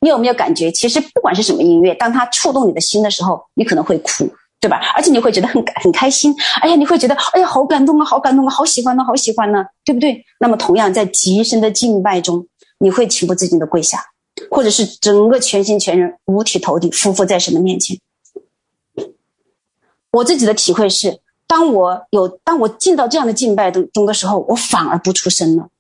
[0.01, 4.27] 你有没有感觉，其实不管是什么音乐，当它触动你的心的时候，你可能会哭，
[4.61, 4.81] 对吧？
[4.97, 6.35] 而且你会觉得很很开心。
[6.63, 10.25] 哎呀，你会觉得，哎呀，好感动啊，好感动啊，好喜欢呢，好喜欢呢，对不对？
[10.41, 12.47] 那么同样，在极深的敬拜中，
[12.79, 13.99] 你会情不自禁的跪下。
[14.53, 17.99] 或者是整个全心全人、五体投地、匍匐在神的面前。
[20.13, 25.71] 我自己的体会是，当我有当我进到这样的敬拜中的时候，我反而不出声了。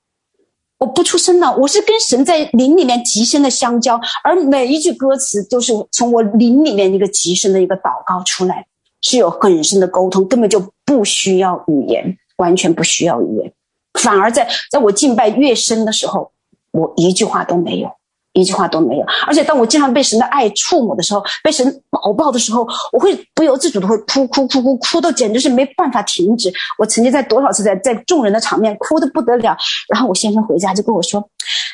[0.78, 8.66] 我不出声了，我是跟神在灵里面极深的相交，而每一句歌词都是从我灵里面一个极深的一个祷告出来，
[9.02, 13.52] 是有很深的沟通，根本就不需要语言，完全不需要语言。
[14.00, 16.32] 反而在在我敬拜越深的时候，
[16.70, 17.90] 我一句话都没有。
[18.34, 26.52] 一句话都没有，而且当我经常被神的爱触摸的时候，被神抱抱的时候，我会不由自主的会哭哭哭哭哭到简直是没办法停止。
[26.78, 29.56] 我曾经在多少次在在众人的场面哭的不得了，
[29.88, 31.22] 然后我先生回家就跟我说：“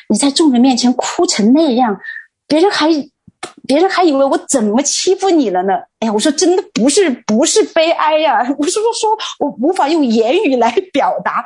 [0.09, 1.97] 你在众人面前哭成那样，
[2.47, 2.89] 别人还
[3.65, 11.43] 别人还以为我怎么欺负你了呢？”哎呀，我说真的不是不是悲哀呀， 我是说说我无法用言语来表达，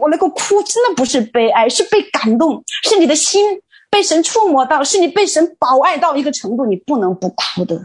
[0.00, 3.60] 我那个哭真的不是悲哀，是被感动，是你的心。
[3.94, 7.80] 被神触摸到，是你被神保爱到一个程度，你不能不哭的。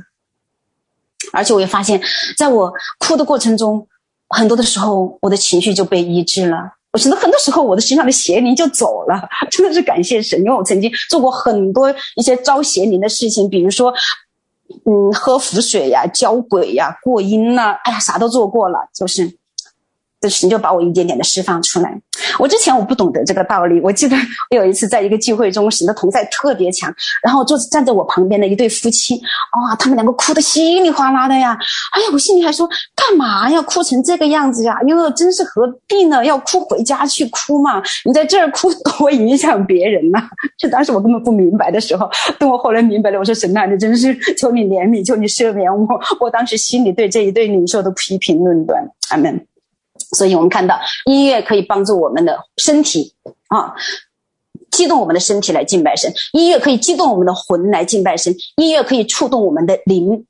[1.31, 2.01] 而且我也发现，
[2.35, 3.87] 在我哭的过程中，
[4.29, 6.57] 很多的时候我的情绪就被医治了。
[6.91, 13.93] 我觉得很多时候我的身上的邪灵就走了，真的是感谢神，因为我曾经做过很多一些招邪灵的事情，比如说，
[14.85, 19.38] 嗯，喝符水呀、交鬼呀、过阴呐，哎呀，啥都做过了，就是。
[20.21, 21.97] 这神就把我一点点的释放出来。
[22.37, 23.79] 我之前我不懂得这个道理。
[23.81, 24.15] 我记得
[24.51, 26.93] 我有一次在一个聚会中，神的同在特别强，
[27.23, 31.57] 然后坐站在我旁边的一对夫妻，哇，他们两个哭得稀里哗啦的呀！
[31.93, 34.77] 哎呀，我心里还说，干嘛要哭成这个样子呀？
[34.87, 36.23] 哟真是何必呢？
[36.25, 37.81] 要哭回家去哭嘛！
[38.05, 40.21] 你在这儿哭 多影响别人呐！
[40.57, 45.87] 就当时我根本不明白的时候，等我后来明白了，我说神啊，你真是求你怜悯，求你赦免我！
[46.19, 49.48] 我当时心里对这一对领袖的批评论断，阿门。
[50.17, 53.13] 所以我们看到音乐可以帮助我们的身体
[53.47, 53.73] 啊，
[54.71, 60.25] 激动我们的身体来敬拜神；音乐可以激动我们的魂来敬拜神；音乐可以触动我们的灵。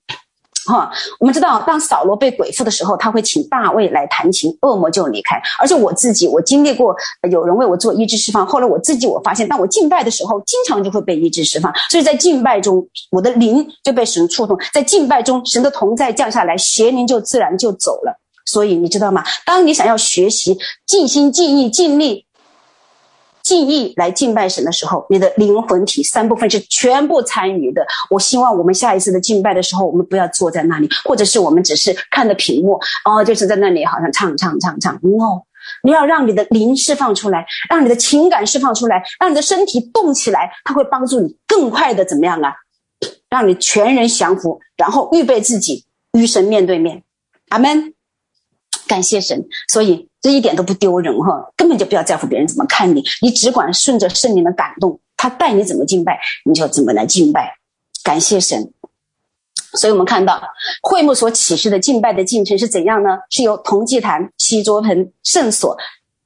[0.66, 5.42] 哈，我们知道，当扫罗被鬼附的时候，他会请大卫来弹琴，恶魔就离开。
[5.58, 6.96] 而且我自己，我经历过
[7.32, 8.46] 有人为我做医治释放。
[8.46, 11.74] 后来我自己，我发现，当我敬拜的时候，经常就会被医治释放。
[11.90, 18.20] 所以在敬拜中，我的灵就被神触动；在敬拜中，神的同在降下来，邪灵就自然就走了。
[18.50, 19.24] 所以你知道吗？
[19.46, 22.26] 当你想要学习尽心尽意尽力
[23.44, 27.84] 尽意来敬拜神的时候，你的灵魂体三部分是全部参与的。
[28.10, 34.94] 我希望我们下一次的敬拜的时候，我们不要坐在那里，或者是我们只是看着屏幕，哦，就是在那里好像唱唱唱唱。
[35.02, 35.42] No，
[35.84, 42.54] 你要让你的灵释放出来，让你的情感释放出来，让你的身体动起来，它会帮助你更快的怎么样啊？
[43.30, 47.04] 让你全人降服，然后预备自己与神面对面。
[47.50, 47.94] 阿门。
[48.90, 57.54] 感谢神，所以这一点都不丢人哈，根本就不要在乎别人怎么看你，你只管顺着圣灵的感动，他带你怎么敬拜，你就怎么来敬拜。
[58.04, 58.74] 感谢神，
[59.74, 60.42] 所以我们看到
[60.82, 63.10] 会幕所启示的敬拜的进程是怎样呢？
[63.30, 65.78] 是由铜祭坛、锡桌盆、圣所、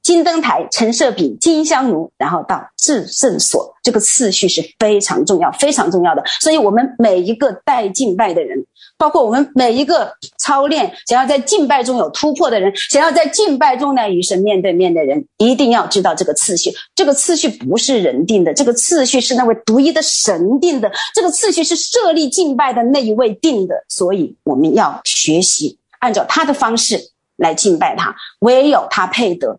[0.02, 6.22] 金灯台、陈设饼、金香炉，然后到至圣所，这个次序是非常重要、非常重要的。
[6.40, 8.64] 所以，我们每一个带敬拜的人，
[8.96, 16.70] 包括我们每一个操练想要在敬拜中有突破的人，想要在敬拜中呢与神面对面的人，一定要知道这个次序。
[16.94, 23.74] 这个次序不是人定的，这个次序是那位独一的神定的，这个次序是设立敬拜的那一位定的。
[23.88, 29.58] 所以，我们要学习按照他的方式来敬拜他，唯有他配得。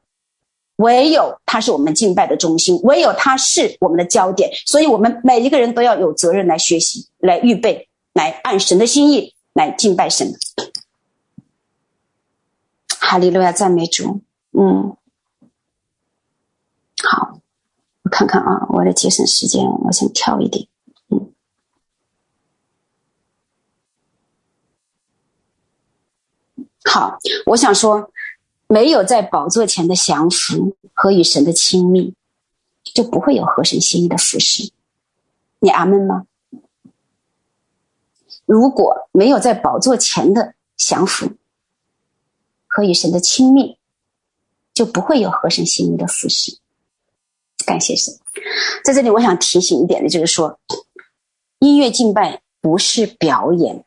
[0.78, 10.34] 唯有他是我们敬拜的中心，唯有他是我们的焦点，所以我们每一个人都要有责任来学习、来预备、来按神的心意来敬拜神。
[13.00, 14.22] 哈利路亚，赞美主。
[14.54, 14.96] 嗯，
[17.04, 17.40] 好，
[18.02, 20.68] 我看看啊，为了节省时间，我先跳一点。
[21.10, 21.32] 嗯，
[26.86, 28.12] 好，我想说。
[28.68, 32.16] 没有在宝座前的降服和与神的亲密，
[32.84, 34.72] 就不会有合神心意的服事。
[35.60, 36.26] 你阿门吗？
[38.46, 41.32] 如果没有在宝座前的降服
[42.68, 43.78] 和与神的亲密，
[44.74, 46.60] 就不会有合神心意的服事。
[47.66, 48.14] 感谢神。
[48.84, 50.60] 在这里，我想提醒一点的就是说，
[51.60, 53.84] 音乐敬拜不是表演。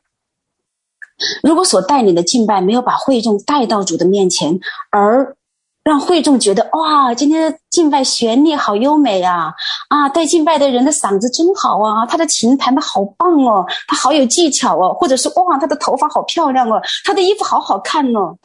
[1.43, 4.59] 如果所带领的敬拜没有把会众带到主的面前，
[4.91, 5.37] 而
[5.85, 9.55] 让会众觉得哇，今天的敬拜旋律好优美啊！
[9.89, 18.37] 啊，带敬拜的人的嗓子真好啊，他的琴弹的好棒哦，他好有技巧哦，或者是哇，他的头发好漂亮哦，他的衣服好好看哦，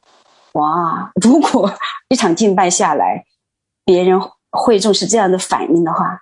[0.53, 1.11] 哇！
[1.21, 1.69] 如果
[2.07, 3.25] 一场敬拜下来，
[3.83, 6.21] 别人会众是这样的反应的话，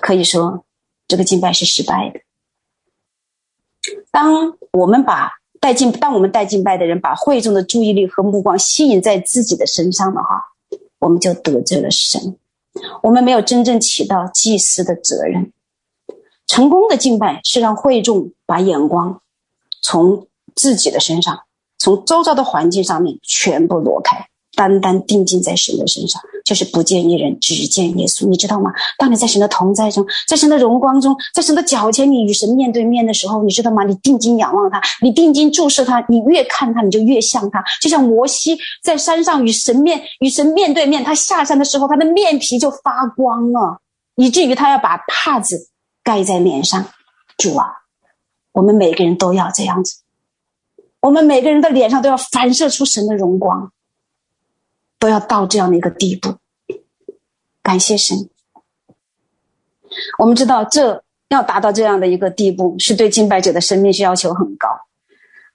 [0.00, 0.64] 可以说
[1.06, 2.20] 这个敬拜是失败的。
[4.10, 5.37] 当我们把
[5.68, 10.42] 带敬，当我们带敬拜的人把会众的注意力和目光吸引在自己的身上的话，
[10.98, 12.38] 我们就得罪了神。
[13.02, 15.52] 我们没有真正起到祭司的责任。
[16.46, 19.20] 成功的敬拜是让会众把眼光
[19.82, 21.40] 从自己的身上，
[21.76, 24.26] 从周遭的环境上面全部挪开。
[24.58, 28.26] 单单定睛在神的身上，就是不见一人，只见耶稣。
[28.26, 28.72] 你知道吗？
[28.98, 33.84] 当你在神的同在中，在神的荣光中，在神的脚前，你与神面对面的时候，你知道吗？
[33.84, 37.62] 你定睛仰望他，你定睛注视他，你越看他，你就越像他。
[37.80, 43.78] 就像摩西在山上与神面与神面对面，他下山的时候，他的面皮就发光了，
[44.16, 45.68] 以至于他要把帕子
[46.02, 46.84] 盖在脸上。
[47.36, 47.66] 主啊，
[48.50, 50.00] 我们每个人都要这样子，
[51.00, 53.70] 我们每个人的脸上都要反射出神的荣光。
[54.98, 56.34] 都要到这样的一个地步，
[57.62, 58.28] 感谢神。
[60.18, 64.68] 我们知道，这要达到这样的一个地步，是对敬拜者的生命是要求很高。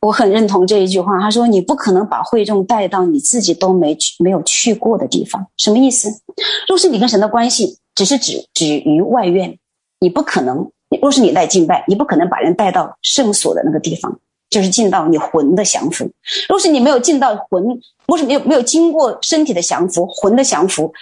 [0.02, 6.10] 我很认同这一句话，他说：“你不可能把会众带到你自己都没去、没有去过的地方。”什么意思？
[6.68, 9.58] 若是你跟神的关系只是止止于外院，
[10.00, 10.70] 你不可能；
[11.02, 14.20] 若是你带敬拜，你不可能把人带到圣所的那个地方。
[14.54, 16.08] 就是进到你魂的降服。
[16.48, 17.64] 若是你没有进到魂，
[18.06, 20.94] 若是没有没有经过身体的降服，魂的降服，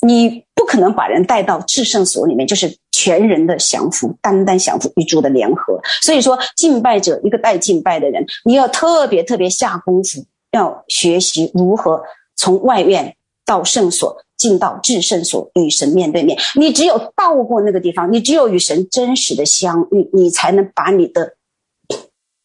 [0.00, 5.80] 你不可能把人带到至圣所里面，就是全人的降服，单单降服与主的联合。
[6.00, 12.00] 所以说，敬拜者一个带敬拜的人，你要特别特别下功夫，要学习如何
[12.36, 16.38] 从外院到圣所，进到至圣所与神面对面。
[16.54, 21.34] 你只有到过那个地方，你只有与神真实的相遇，你才能把你的。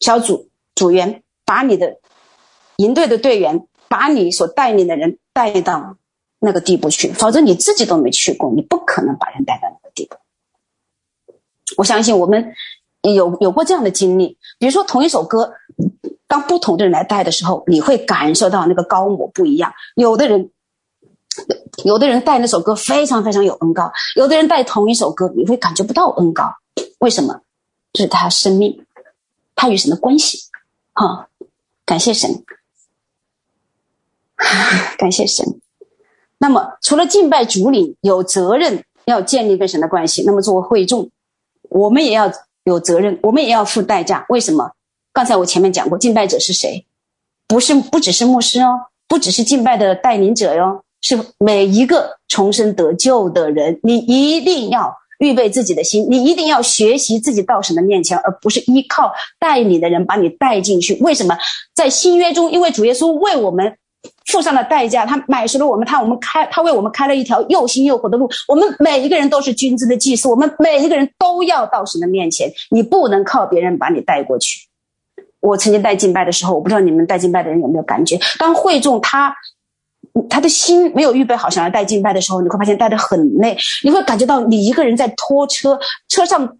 [0.00, 1.98] 小组组员把你的
[2.76, 5.96] 营队的队员，把你所带领的人带到
[6.38, 10.16] 那个地步去，否则你自己都没去过，你不可能把人带到那个地步。
[11.76, 12.52] 我相信我们
[13.02, 15.54] 有有过这样的经历，比如说同一首歌，
[16.26, 19.72] 当不同的人来带的时候，你会感受到那个高模不一样。
[19.94, 20.50] 有的人，
[21.84, 26.52] 有的人带那首歌非常非常有恩高，有的人带同一首歌，你会感觉不到恩高。
[26.98, 27.40] 为什么？
[27.92, 28.83] 这是他生命。
[29.54, 30.38] 他与神的关系，
[30.92, 31.28] 哈，
[31.84, 32.44] 感谢神，
[34.98, 35.44] 感谢神。
[36.38, 41.10] 那么，除了敬拜主领有责任要建立跟神的关系，那么作为会众，
[41.70, 42.30] 我们也要
[42.64, 44.26] 有责任，我们也要付代价。
[44.28, 44.72] 为什么？
[45.12, 46.86] 刚才我前面讲过，敬拜者是谁？
[47.46, 54.94] 不是，不只是牧师哦，不只是敬拜的带领者哟，是每一个重生得救的人，你一定要。
[55.24, 60.98] 预备自己的心，你一定要学习自己到神的面前，而不是依靠带你的人把你带进去。
[61.00, 61.36] 为什么？
[61.74, 63.76] 在新约中，因为主耶稣为我们
[64.26, 68.28] 付上了代价，他买赎了我们，他我们开，他为我们开了一条又新又活的路。
[68.46, 72.52] 我们每一个人都是君尊的祭司，我们每一个人都要到神的面前。
[72.70, 74.68] 你不能靠别人把你带过去。
[75.40, 79.34] 我曾经带敬拜的时候，我不知道你们带敬拜的人有没有感觉，当会众他
[80.28, 85.78] 他的心没有预备好想要带敬拜的时候，你会发现带得很累，你会感觉到你一个人在拖车，
[86.08, 86.56] 车上。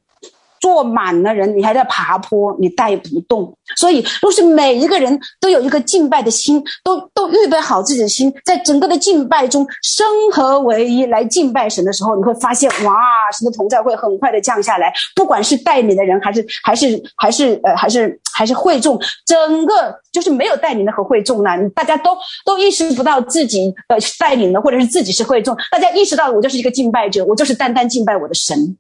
[0.64, 3.54] 坐满了人，你还在爬坡，你带不动。
[3.76, 12.94] 所以，若是每一个人都有一个敬拜的心，都都预备好自己的心，在整个的敬拜中生合为一来敬拜神的时候，你会发现，哇，
[13.38, 14.90] 神的同在会很快的降下来。
[15.14, 28.78] 不管是带领的人，还是还是还是呃，还是还是会众，整个就是没有带领的和会众呢，大家都都意识不到自己呃带领的，或者是自己是会众，大家意识到我就是一个敬拜者，我就是单单敬拜我的神。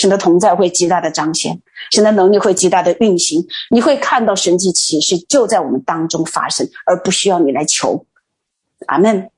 [0.00, 8.06] 神的同在会极大的彰显，神的能力会极大的运行，你会看到神迹奇事就在我们当中发生，而不需要你来求。
[8.86, 9.30] 阿门。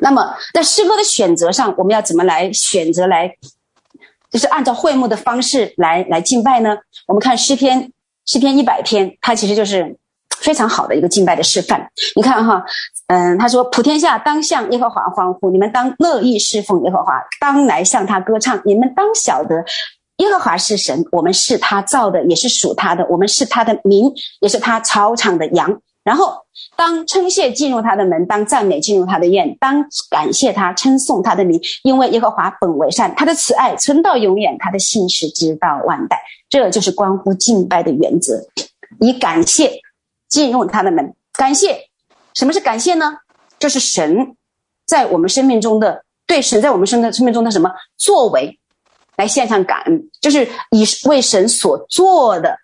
[0.00, 3.34] 那么在诗歌的选择上，我们要怎么来选择来，
[4.30, 6.76] 就是按照会幕的方式来来敬拜呢？
[7.08, 7.90] 我们看诗篇，
[8.24, 9.96] 诗篇一百篇，它其实就是
[10.46, 11.90] 非常好的一个敬拜的示范。
[12.14, 12.64] 你看哈。
[13.08, 18.60] 嗯，他说：“普天下当向耶和华欢呼，你们当乐意侍奉耶和华，当来向他歌唱。
[18.64, 19.64] 你们当晓得，
[20.16, 23.06] 耶和华是神，我们是他造的，也是属他的。
[23.08, 25.80] 我们是他的民，也是他草场的羊。
[26.02, 26.34] 然后，
[26.74, 36.20] 当称谢进入他的门，当赞美进入他的院，当感谢他，称颂他的名，因为耶和华本为善，他的慈爱存到永远，他的信实直到万代。
[36.50, 38.44] 这就是关乎敬拜的原则，
[38.98, 39.70] 以感谢
[40.28, 41.78] 进入他的门，感谢。”
[42.34, 43.18] 什么是感谢呢？
[43.58, 44.36] 就是神
[44.86, 48.58] 在我们生命中的对神在我们生的生命中的什么作为，
[49.16, 52.58] 来献上感恩，就是以为神所做的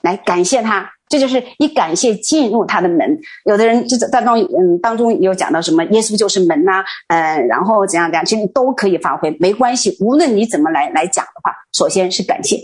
[0.00, 0.90] 来感谢他。
[1.08, 3.20] 这就是以感谢进入他的门。
[3.44, 9.94] 有的人就在当中嗯当中有讲到什么耶稣就是门呐、啊，嗯，然后怎样怎样，其实都可以发挥，没关系。
[10.00, 12.62] 无论你怎么来来讲的话，首先是感谢，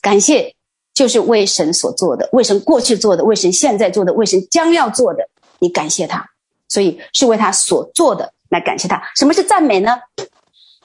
[0.00, 0.54] 感谢
[0.94, 5.28] 就是为神所做的，为神过去做的，为神现在做的，为神将要做的。
[5.58, 6.28] 你感谢他，
[6.68, 9.02] 所以是为他所做的来感谢他。
[9.16, 9.96] 什么是赞美呢？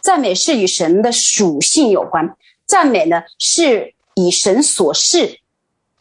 [0.01, 2.35] 赞美是与神的属性有关，
[2.65, 5.39] 赞美呢是以神所示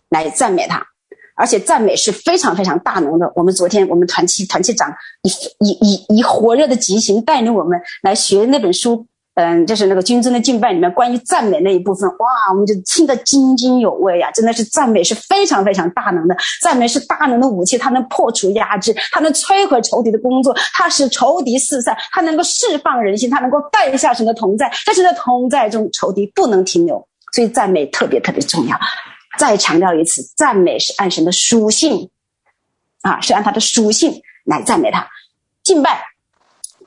[0.08, 0.86] 来赞美他，
[1.34, 3.32] 而且赞美是非常非常大能的。
[3.34, 9.06] 我们昨天我们团契团契长以以以以火热的激情带领我们来学那本书。
[9.36, 14.30] 嗯，就是那个君尊的敬拜里面关于赞美那一部分，哇，我们就听得津津有味呀！
[14.30, 28.80] 真的是赞美是非常非常大能的，赞美是大能的武器，它能破除压制，它能摧毁仇敌的工作，它使仇敌四散，它能够释放人心，它能够带下神的同在，在神的同在中，仇敌不能停留，所以赞美特别特别重要。
[29.38, 32.08] 再强调一次，赞美是按神的属性，
[33.02, 35.06] 啊，是按他的属性来赞美他，
[35.62, 36.15] 敬拜。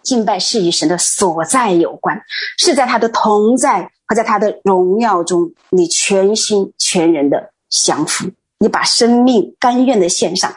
[0.04, 2.22] 敬拜是与神的所在有关，
[2.58, 10.56] 是在他的同在和在他的荣耀中，你全心全人的降服，你把生命甘愿的献上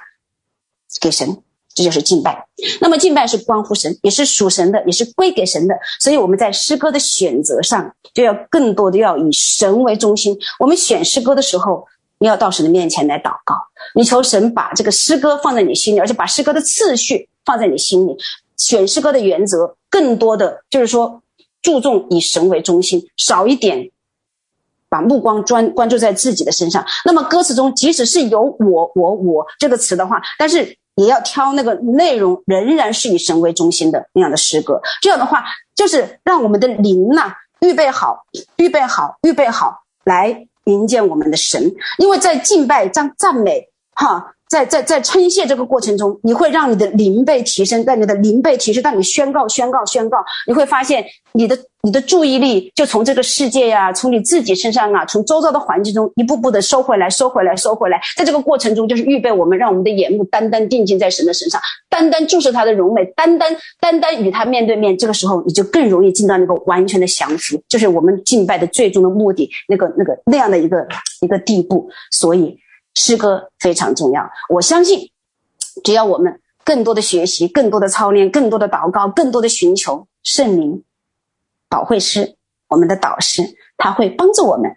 [1.00, 1.42] 给神，
[1.74, 2.46] 这就是敬拜。
[2.80, 5.74] 那么敬拜是关乎神，也是属神的，也是归给神的。
[6.00, 10.38] 所以我们在诗歌的选择上，就要更多的要以神为中心。
[10.58, 11.86] 我们选诗歌的时候，
[12.18, 13.56] 你要到神的面前来祷告，
[13.94, 18.16] 你求神把这个诗歌放在你心里，而且把诗歌的次序放在你心里。
[18.62, 21.20] 选诗歌的原则，更多的就是说，
[21.60, 23.90] 注重以神为中心，少一点
[24.88, 26.84] 把目光专关注在自己的身上。
[27.04, 34.80] 那么歌词中，即使是有我、我、我这个词的话，但是也要挑那个内容仍然是以神为中心的那样的诗歌。
[35.00, 35.44] 这样的话，
[35.74, 38.24] 就是让我们的灵呐、预备好，
[38.56, 41.74] 预备好，预备好来迎接我们的神。
[41.98, 44.34] 因为在敬拜、赞赞美，哈。
[44.52, 57.98] 在在在称谢这个过程中，你会让你的灵被提升，在你的灵被提升，当你宣告、宣告、宣告，你会发现你的你的注意力就从这个世界呀、从你自己身上啊，从周遭的环境中一步步的收回来、收回来、收回来。
[58.14, 64.94] 在这个过程中，就是预备我们，让我们的眼目单单定睛在神的身上，单单注视他的荣美，单单单单与他面对面。
[64.98, 70.86] 这个时候，你就更容易进到那个完全的降服，就是我们敬拜的最终的目的，那个那个那样的一个
[71.22, 71.88] 一个地步。
[72.10, 72.58] 所以。
[72.94, 75.10] 诗歌非常重要，我相信，
[75.82, 80.84] 只要我们更多的学习、更多的操练、更多的祷告、更多的寻求圣灵、
[81.68, 82.36] 保惠师，
[82.68, 83.42] 我们的导师，
[83.76, 84.76] 他会帮助我们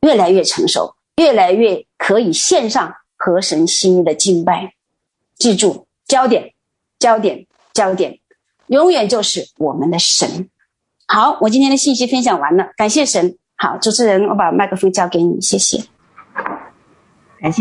[0.00, 4.74] 越来越成熟，越来越可以献上合神心意的敬拜。
[5.36, 6.54] 记住，焦点、
[6.98, 8.20] 焦点、焦点，
[8.68, 10.48] 永远就是我们的神。
[11.06, 13.36] 好，我今天的信息分享完了，感谢神。
[13.56, 15.84] 好，主持人，我把麦克风交给你，谢谢。